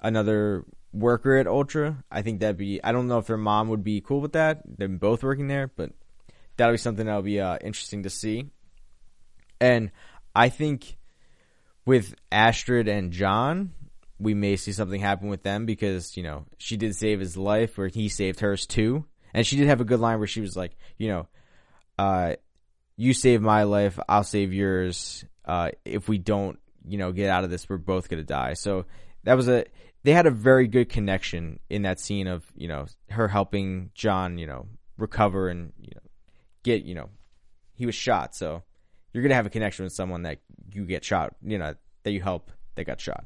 another 0.00 0.64
worker 0.92 1.36
at 1.36 1.46
Ultra, 1.46 2.04
I 2.10 2.22
think 2.22 2.40
that'd 2.40 2.56
be. 2.56 2.82
I 2.82 2.92
don't 2.92 3.08
know 3.08 3.18
if 3.18 3.26
their 3.26 3.36
mom 3.36 3.68
would 3.68 3.84
be 3.84 4.00
cool 4.00 4.20
with 4.20 4.32
that. 4.32 4.62
Them 4.78 4.98
both 4.98 5.22
working 5.22 5.48
there, 5.48 5.70
but 5.74 5.90
that'll 6.56 6.74
be 6.74 6.78
something 6.78 7.06
that'll 7.06 7.22
be 7.22 7.40
uh, 7.40 7.58
interesting 7.60 8.04
to 8.04 8.10
see. 8.10 8.46
And 9.60 9.90
I 10.34 10.48
think 10.48 10.96
with 11.84 12.14
Astrid 12.30 12.88
and 12.88 13.12
John, 13.12 13.72
we 14.18 14.34
may 14.34 14.56
see 14.56 14.72
something 14.72 15.00
happen 15.00 15.28
with 15.28 15.42
them 15.42 15.66
because 15.66 16.16
you 16.16 16.22
know 16.22 16.46
she 16.58 16.76
did 16.76 16.94
save 16.94 17.20
his 17.20 17.36
life, 17.36 17.78
or 17.78 17.88
he 17.88 18.08
saved 18.08 18.40
hers 18.40 18.66
too. 18.66 19.04
And 19.32 19.44
she 19.44 19.56
did 19.56 19.66
have 19.66 19.80
a 19.80 19.84
good 19.84 19.98
line 19.98 20.18
where 20.18 20.28
she 20.28 20.40
was 20.40 20.56
like, 20.56 20.76
you 20.96 21.08
know, 21.08 21.28
uh, 21.98 22.34
you 22.96 23.12
save 23.12 23.42
my 23.42 23.64
life, 23.64 23.98
I'll 24.08 24.22
save 24.22 24.52
yours. 24.52 25.24
Uh, 25.44 25.72
if 25.84 26.08
we 26.08 26.18
don't 26.18 26.58
you 26.86 26.98
know, 26.98 27.12
get 27.12 27.30
out 27.30 27.44
of 27.44 27.50
this. 27.50 27.68
We're 27.68 27.78
both 27.78 28.08
going 28.08 28.22
to 28.22 28.26
die. 28.26 28.54
So 28.54 28.84
that 29.24 29.34
was 29.34 29.48
a, 29.48 29.64
they 30.02 30.12
had 30.12 30.26
a 30.26 30.30
very 30.30 30.66
good 30.66 30.88
connection 30.88 31.60
in 31.70 31.82
that 31.82 31.98
scene 31.98 32.26
of, 32.26 32.44
you 32.54 32.68
know, 32.68 32.86
her 33.10 33.28
helping 33.28 33.90
John, 33.94 34.38
you 34.38 34.46
know, 34.46 34.66
recover 34.98 35.48
and, 35.48 35.72
you 35.80 35.92
know, 35.94 36.02
get, 36.62 36.84
you 36.84 36.94
know, 36.94 37.08
he 37.74 37.86
was 37.86 37.94
shot. 37.94 38.34
So 38.34 38.62
you're 39.12 39.22
going 39.22 39.30
to 39.30 39.36
have 39.36 39.46
a 39.46 39.50
connection 39.50 39.84
with 39.84 39.92
someone 39.92 40.22
that 40.22 40.38
you 40.72 40.84
get 40.84 41.04
shot, 41.04 41.34
you 41.42 41.58
know, 41.58 41.74
that 42.02 42.12
you 42.12 42.20
help 42.20 42.50
that 42.74 42.84
got 42.84 43.00
shot. 43.00 43.24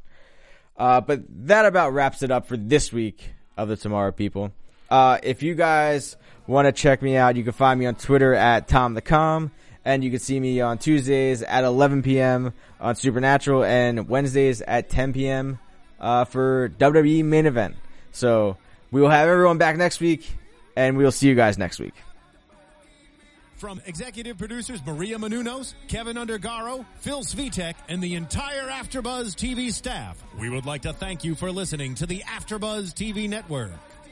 Uh, 0.77 1.01
but 1.01 1.23
that 1.47 1.67
about 1.67 1.93
wraps 1.93 2.23
it 2.23 2.31
up 2.31 2.47
for 2.47 2.57
this 2.57 2.93
week 2.93 3.33
of 3.57 3.69
the 3.69 3.77
Tomorrow 3.77 4.13
People. 4.13 4.53
Uh, 4.89 5.19
if 5.23 5.43
you 5.43 5.55
guys 5.55 6.17
want 6.47 6.67
to 6.67 6.73
check 6.73 7.03
me 7.03 7.17
out, 7.17 7.37
you 7.37 7.43
can 7.43 7.53
find 7.53 7.79
me 7.79 7.87
on 7.87 7.97
Twitter 7.97 8.33
at 8.33 8.69
Tom 8.69 8.95
the 8.95 9.03
Com 9.03 9.51
and 9.85 10.05
you 10.05 10.11
can 10.11 10.21
see 10.21 10.39
me 10.39 10.61
on 10.61 10.79
Tuesdays 10.79 11.43
at 11.43 11.65
11 11.65 12.03
p.m. 12.03 12.53
on 12.81 12.95
Supernatural 12.95 13.65
and 13.65 14.09
Wednesdays 14.09 14.61
at 14.63 14.89
10 14.91 15.13
p.m. 15.13 15.59
Uh, 16.01 16.25
for 16.25 16.71
WWE 16.79 17.25
main 17.25 17.47
event. 17.47 17.77
So 18.13 18.57
we 18.91 19.01
will 19.01 19.11
have 19.11 19.29
everyone 19.29 19.59
back 19.59 19.77
next 19.77 20.01
week, 20.01 20.31
and 20.77 20.97
we 20.97 21.05
will 21.05 21.13
see 21.13 21.29
you 21.29 21.35
guys 21.35 21.59
next 21.59 21.79
week. 21.79 21.95
From 23.57 23.83
executive 23.87 24.39
producers 24.39 24.81
Maria 24.87 25.19
Menounos, 25.19 25.75
Kevin 25.89 26.17
Undergaro, 26.17 26.85
Phil 27.01 27.25
Svitek, 27.25 27.75
and 27.89 28.01
the 28.01 28.15
entire 28.15 28.69
AfterBuzz 28.69 29.35
TV 29.35 29.73
staff, 29.73 30.23
we 30.39 30.49
would 30.49 30.65
like 30.65 30.83
to 30.83 30.93
thank 30.93 31.25
you 31.25 31.35
for 31.35 31.51
listening 31.51 31.97
to 31.97 32.07
the 32.07 32.21
AfterBuzz 32.21 32.95
TV 32.95 33.29
network. 33.29 33.73